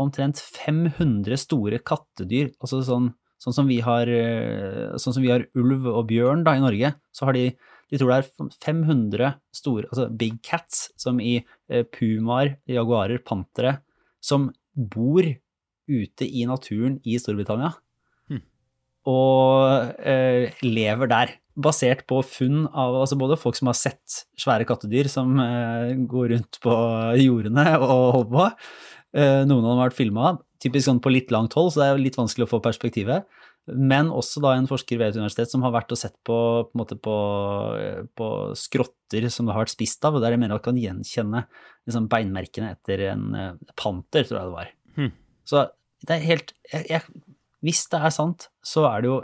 omtrent 0.00 0.40
500 0.40 1.36
store 1.42 1.80
kattedyr, 1.84 2.52
altså 2.62 2.80
sånn 2.86 3.10
Sånn 3.40 3.56
som 3.56 3.68
vi 3.70 3.80
har, 3.84 4.08
eh, 4.08 4.96
sånn 5.00 5.16
som 5.16 5.24
vi 5.24 5.32
har 5.32 5.46
ulv 5.56 5.86
og 5.88 6.06
bjørn 6.10 6.44
da, 6.44 6.56
i 6.58 6.64
Norge, 6.64 6.94
så 7.16 7.28
har 7.28 7.38
de 7.38 7.50
de 7.90 7.98
tror 7.98 8.12
det 8.12 8.18
er 8.20 8.50
500 8.62 9.30
store, 9.54 9.88
altså 9.90 10.06
big 10.14 10.38
cats, 10.46 10.88
som 11.00 11.18
i 11.22 11.40
eh, 11.42 11.82
pumaer, 11.90 12.54
jaguarer, 12.70 13.18
pantere, 13.26 13.80
som 14.22 14.50
bor 14.74 15.26
ute 15.90 16.26
i 16.26 16.44
naturen 16.46 17.00
i 17.02 17.18
Storbritannia. 17.18 17.72
Hmm. 18.30 18.44
Og 19.10 19.96
eh, 20.06 20.54
lever 20.62 21.10
der. 21.10 21.36
Basert 21.60 22.06
på 22.08 22.20
funn 22.24 22.62
av 22.68 22.94
altså 23.02 23.18
både 23.18 23.36
folk 23.36 23.58
som 23.58 23.68
har 23.68 23.76
sett 23.76 24.20
svære 24.38 24.64
kattedyr 24.68 25.10
som 25.10 25.34
eh, 25.42 25.90
går 26.08 26.30
rundt 26.36 26.60
på 26.62 26.76
jordene 27.20 27.66
og 27.82 28.06
holder 28.14 28.30
på. 28.36 28.46
Eh, 29.16 29.42
noen 29.42 29.64
av 29.64 29.70
dem 29.72 29.80
har 29.80 29.88
vært 29.88 29.98
filma, 29.98 30.32
typisk 30.62 30.86
sånn 30.86 31.00
på 31.02 31.12
litt 31.12 31.32
langt 31.34 31.56
hold, 31.58 31.72
så 31.72 31.82
det 31.82 31.88
er 31.88 32.02
litt 32.02 32.18
vanskelig 32.18 32.46
å 32.46 32.52
få 32.52 32.60
perspektivet. 32.62 33.26
Men 33.70 34.08
også 34.14 34.42
da 34.42 34.54
en 34.56 34.68
forsker 34.70 34.98
ved 34.98 35.12
et 35.12 35.18
universitet 35.18 35.52
som 35.52 35.62
har 35.66 35.74
vært 35.74 35.92
og 35.94 35.98
sett 36.00 36.16
på, 36.26 36.36
på, 36.72 36.86
på, 37.04 37.16
på 38.18 38.28
skrotter 38.58 39.26
som 39.30 39.46
det 39.46 39.54
har 39.54 39.64
vært 39.64 39.74
spist 39.74 40.06
av, 40.06 40.16
og 40.16 40.24
der 40.24 40.34
jeg 40.34 40.42
mener 40.42 40.56
at 40.56 40.64
kan 40.64 40.78
gjenkjenne 40.80 41.44
liksom, 41.88 42.08
beinmerkene 42.10 42.72
etter 42.74 43.04
en 43.12 43.26
uh, 43.36 43.74
panter, 43.78 44.26
tror 44.26 44.40
jeg 44.40 44.48
det 44.48 44.56
var. 44.56 44.72
Hmm. 44.96 45.12
Så 45.46 45.66
det 46.06 46.16
er 46.16 46.24
helt 46.24 46.54
jeg, 46.72 46.86
jeg, 46.88 47.36
Hvis 47.66 47.84
det 47.92 48.00
er 48.00 48.14
sant, 48.14 48.48
så 48.64 48.86
er 48.88 49.02
det 49.02 49.10
jo 49.10 49.20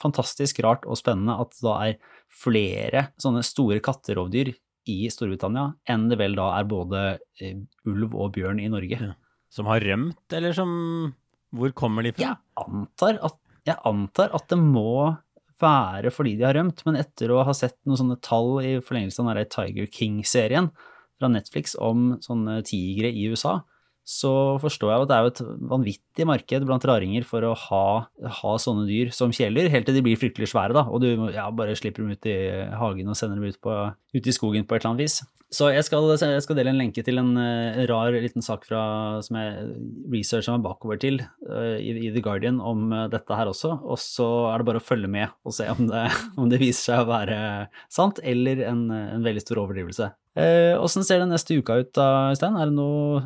fantastisk 0.00 0.60
rart 0.64 0.86
og 0.86 0.98
spennende 1.00 1.36
at 1.42 1.52
det 1.56 1.64
da 1.64 1.74
er 1.88 2.20
flere 2.34 3.08
sånne 3.20 3.44
store 3.46 3.80
katterovdyr 3.84 4.52
i 4.90 5.08
Storbritannia 5.12 5.70
enn 5.90 6.08
det 6.10 6.18
vel 6.20 6.36
da 6.38 6.50
er 6.58 6.68
både 6.68 7.04
uh, 7.18 7.60
ulv 7.90 8.16
og 8.16 8.34
bjørn 8.36 8.62
i 8.62 8.70
Norge. 8.72 9.00
Ja. 9.00 9.14
Som 9.54 9.68
har 9.70 9.84
rømt, 9.86 10.24
eller 10.34 10.54
som 10.56 10.70
Hvor 11.54 11.70
kommer 11.78 12.02
de 12.02 12.10
fra? 12.16 12.32
Jeg 12.32 12.40
antar 12.58 13.20
at, 13.22 13.36
jeg 13.68 13.78
antar 13.86 14.32
at 14.34 14.48
det 14.50 14.58
må 14.58 15.14
være 15.62 16.10
fordi 16.10 16.34
de 16.38 16.46
har 16.48 16.56
rømt, 16.58 16.82
men 16.86 16.98
etter 16.98 17.30
å 17.30 17.44
ha 17.46 17.54
sett 17.54 17.76
noen 17.86 18.00
sånne 18.00 18.18
tall 18.24 18.58
i 18.64 18.72
forlengelse 18.82 19.22
av 19.22 19.38
den 19.38 19.52
Tiger 19.52 19.86
King-serien 19.86 20.72
fra 21.20 21.30
Netflix 21.30 21.76
om 21.78 22.16
sånne 22.24 22.58
tigre 22.66 23.12
i 23.14 23.28
USA, 23.30 23.60
så 24.04 24.60
forstår 24.60 24.92
jeg 24.92 25.04
at 25.04 25.10
det 25.10 25.16
er 25.16 25.24
jo 25.24 25.32
et 25.32 25.42
vanvittig 25.72 26.26
marked 26.28 26.66
blant 26.68 26.84
raringer 26.88 27.24
for 27.28 27.44
å 27.48 27.54
ha, 27.56 27.84
ha 28.40 28.56
sånne 28.60 28.84
dyr 28.88 29.12
som 29.16 29.32
kjæledyr, 29.32 29.72
helt 29.72 29.88
til 29.88 29.96
de 29.96 30.04
blir 30.04 30.20
fryktelig 30.20 30.50
svære, 30.52 30.76
da, 30.76 30.84
og 30.84 31.00
du 31.00 31.08
ja, 31.32 31.48
bare 31.56 31.76
slipper 31.78 32.04
dem 32.04 32.12
ut 32.12 32.28
i 32.28 32.36
hagen 32.76 33.08
og 33.08 33.16
sender 33.18 33.40
dem 33.40 33.48
ut, 33.48 33.60
på, 33.64 33.78
ut 34.16 34.28
i 34.28 34.36
skogen 34.36 34.68
på 34.68 34.76
et 34.76 34.84
eller 34.84 34.94
annet 34.94 35.06
vis. 35.06 35.22
Så 35.54 35.68
jeg 35.70 35.84
skal, 35.86 36.08
jeg 36.18 36.42
skal 36.42 36.56
dele 36.58 36.72
en 36.72 36.80
lenke 36.80 37.02
til 37.06 37.20
en 37.20 37.34
en 37.38 37.86
rar 37.88 38.14
liten 38.16 38.42
sak 38.44 38.64
fra, 38.66 38.82
som 39.24 39.38
jeg 39.38 39.68
researcha 40.12 40.54
meg 40.56 40.64
bakover 40.64 40.98
til 41.00 41.20
uh, 41.22 41.76
i, 41.78 41.92
i, 42.06 42.10
The 42.14 42.22
Guardian 42.24 42.60
om 42.62 42.88
uh, 42.92 43.06
dette 43.12 43.38
her 43.38 43.50
også, 43.50 43.76
og 43.82 44.00
så 44.02 44.28
er 44.50 44.60
det 44.60 44.68
bare 44.70 44.82
å 44.82 44.84
følge 44.84 45.10
med 45.10 45.32
og 45.46 45.54
se 45.56 45.68
om 45.70 45.86
det, 45.90 46.04
om 46.40 46.50
det 46.50 46.60
viser 46.62 46.90
seg 46.90 47.04
å 47.04 47.10
være 47.12 47.38
sant 47.92 48.20
eller 48.24 48.64
en, 48.68 48.86
en 48.90 49.24
veldig 49.24 49.44
stor 49.44 49.62
overdrivelse. 49.64 50.10
Åssen 50.34 51.06
ser 51.06 51.20
det 51.22 51.28
neste 51.30 51.54
uka 51.54 51.76
ut 51.78 51.92
da, 51.94 52.32
Øystein? 52.32 52.56
Er 52.58 52.66
det 52.66 52.74
noe 52.74 53.20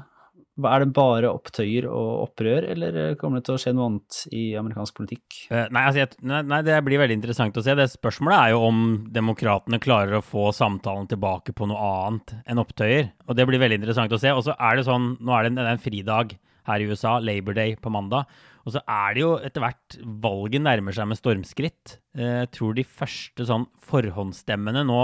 er 0.66 0.82
det 0.82 0.94
bare 0.96 1.30
opptøyer 1.30 1.86
og 1.86 2.24
opprør, 2.24 2.66
eller 2.72 2.98
kommer 3.20 3.38
det 3.38 3.46
til 3.46 3.54
å 3.54 3.60
skje 3.62 3.74
noe 3.76 3.86
annet 3.92 4.18
i 4.34 4.42
amerikansk 4.58 4.96
politikk? 4.98 5.38
Uh, 5.52 5.68
nei, 5.74 5.84
altså, 5.86 6.08
nei, 6.26 6.60
det 6.66 6.80
blir 6.86 6.98
veldig 7.02 7.18
interessant 7.20 7.60
å 7.60 7.62
se. 7.62 7.76
Det 7.78 7.86
Spørsmålet 7.92 8.38
er 8.40 8.54
jo 8.56 8.64
om 8.66 8.82
demokratene 9.14 9.78
klarer 9.82 10.18
å 10.18 10.24
få 10.24 10.48
samtalen 10.56 11.06
tilbake 11.10 11.54
på 11.54 11.70
noe 11.70 11.94
annet 12.02 12.34
enn 12.50 12.62
opptøyer. 12.64 13.12
Og 13.28 13.38
det 13.38 13.46
blir 13.46 13.62
veldig 13.62 13.78
interessant 13.82 14.14
å 14.14 14.20
se. 14.20 14.34
Og 14.34 14.42
så 14.48 14.56
er 14.58 14.78
det 14.78 14.88
sånn, 14.88 15.12
nå 15.22 15.36
er 15.36 15.46
det 15.46 15.54
en, 15.54 15.64
en 15.76 15.82
fridag 15.82 16.34
her 16.68 16.82
i 16.82 16.88
USA, 16.90 17.16
Labor 17.22 17.56
Day 17.56 17.76
på 17.80 17.92
mandag. 17.92 18.28
Og 18.66 18.74
så 18.74 18.82
er 18.84 19.16
det 19.16 19.22
jo 19.22 19.32
etter 19.40 19.64
hvert 19.64 19.98
Valget 20.22 20.64
nærmer 20.64 20.94
seg 20.94 21.08
med 21.08 21.18
stormskritt. 21.20 21.98
Jeg 22.18 22.50
tror 22.52 22.74
de 22.76 22.84
første 22.84 23.46
sånn 23.48 23.64
forhåndsstemmene 23.88 24.82
nå 24.84 25.02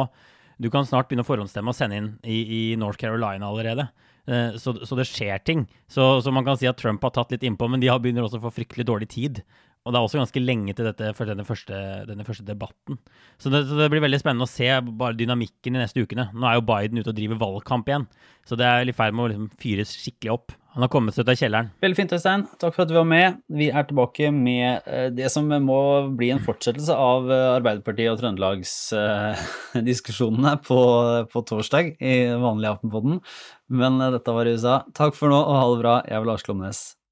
Du 0.61 0.69
kan 0.71 0.87
snart 0.87 1.09
begynne 1.09 1.25
å 1.25 1.29
forhåndsstemme 1.29 1.73
og 1.73 1.79
sende 1.79 1.99
inn 1.99 2.11
i, 2.23 2.37
i 2.45 2.61
North 2.79 3.01
Carolina 3.01 3.49
allerede. 3.49 3.89
Eh, 4.27 4.57
så, 4.61 4.75
så, 4.87 4.97
det 4.97 5.09
skjer 5.11 5.43
ting. 5.45 5.67
Så, 5.91 6.23
så, 6.25 6.33
man 6.35 6.47
kan 6.47 6.59
si 6.61 6.69
at 6.71 6.81
Trump 6.81 7.05
har 7.05 7.13
tatt 7.15 7.35
litt 7.35 7.45
innpå, 7.45 7.69
men 7.71 7.83
de 7.83 7.93
begynner 7.93 8.27
også 8.27 8.41
å 8.41 8.47
få 8.47 8.55
fryktelig 8.61 8.89
dårlig 8.89 9.11
tid. 9.13 9.45
Og 9.85 9.93
det 9.93 9.99
er 10.01 10.07
også 10.07 10.17
ganske 10.17 10.41
lenge 10.41 10.73
til 10.73 10.87
dette, 10.89 11.11
denne 11.29 11.45
første, 11.45 11.79
denne 12.09 12.25
første 12.25 12.47
debatten. 12.47 12.97
Så 13.37 13.53
det, 13.53 13.67
så 13.69 13.77
det, 13.77 13.91
blir 13.93 14.01
veldig 14.01 14.21
spennende 14.23 14.47
å 14.49 14.51
se 14.51 14.71
bare 14.97 15.17
dynamikken 15.19 15.77
i 15.77 15.83
neste 15.83 16.01
ukene. 16.01 16.31
Nå 16.33 16.49
er 16.49 16.57
jo 16.57 16.65
Biden 16.71 17.03
ute 17.03 17.13
og 17.13 17.19
driver 17.19 17.43
valgkamp 17.43 17.91
igjen, 17.91 18.07
så 18.49 18.57
det 18.57 18.65
er 18.65 18.89
i 18.89 18.97
ferd 18.97 19.17
med 19.17 19.27
å 19.27 19.33
liksom 19.35 19.51
fyres 19.61 19.93
skikkelig 19.99 20.39
opp. 20.39 20.57
Han 20.75 20.83
har 20.83 20.91
kommet 20.91 21.15
seg 21.15 21.23
ut 21.23 21.29
av 21.31 21.39
kjelleren. 21.39 21.69
Veldig 21.85 21.99
fint, 22.01 22.13
Øystein. 22.17 22.43
Takk 22.59 22.75
for 22.75 22.83
at 22.83 22.91
du 22.91 22.97
var 22.97 23.07
med. 23.07 23.37
Vi 23.47 23.71
er 23.71 23.85
tilbake 23.87 24.27
med 24.35 24.83
eh, 24.91 25.07
det 25.15 25.31
som 25.31 25.47
må 25.47 26.11
bli 26.19 26.35
en 26.35 26.43
fortsettelse 26.43 26.91
av 26.99 27.31
eh, 27.31 27.55
Arbeiderpartiet 27.61 28.11
og 28.11 28.19
Trøndelags-diskusjonene 28.19 30.59
på, 30.67 30.83
på, 31.31 31.39
torsdag 31.47 31.95
i 32.03 32.35
vanlig 32.43 32.67
Aftenpodden. 32.73 33.23
Men 33.71 34.03
dette 34.17 34.35
var 34.35 34.51
i 34.51 34.59
USA. 34.59 34.83
Takk 34.99 35.15
for 35.15 35.31
nå, 35.31 35.39
og 35.39 35.55
ha 35.61 35.71
det 35.71 35.79
bra. 35.85 36.03
Jeg 36.11 36.19
er 36.19 36.27
Lars 36.27 36.43
Klomnes. 36.43 36.99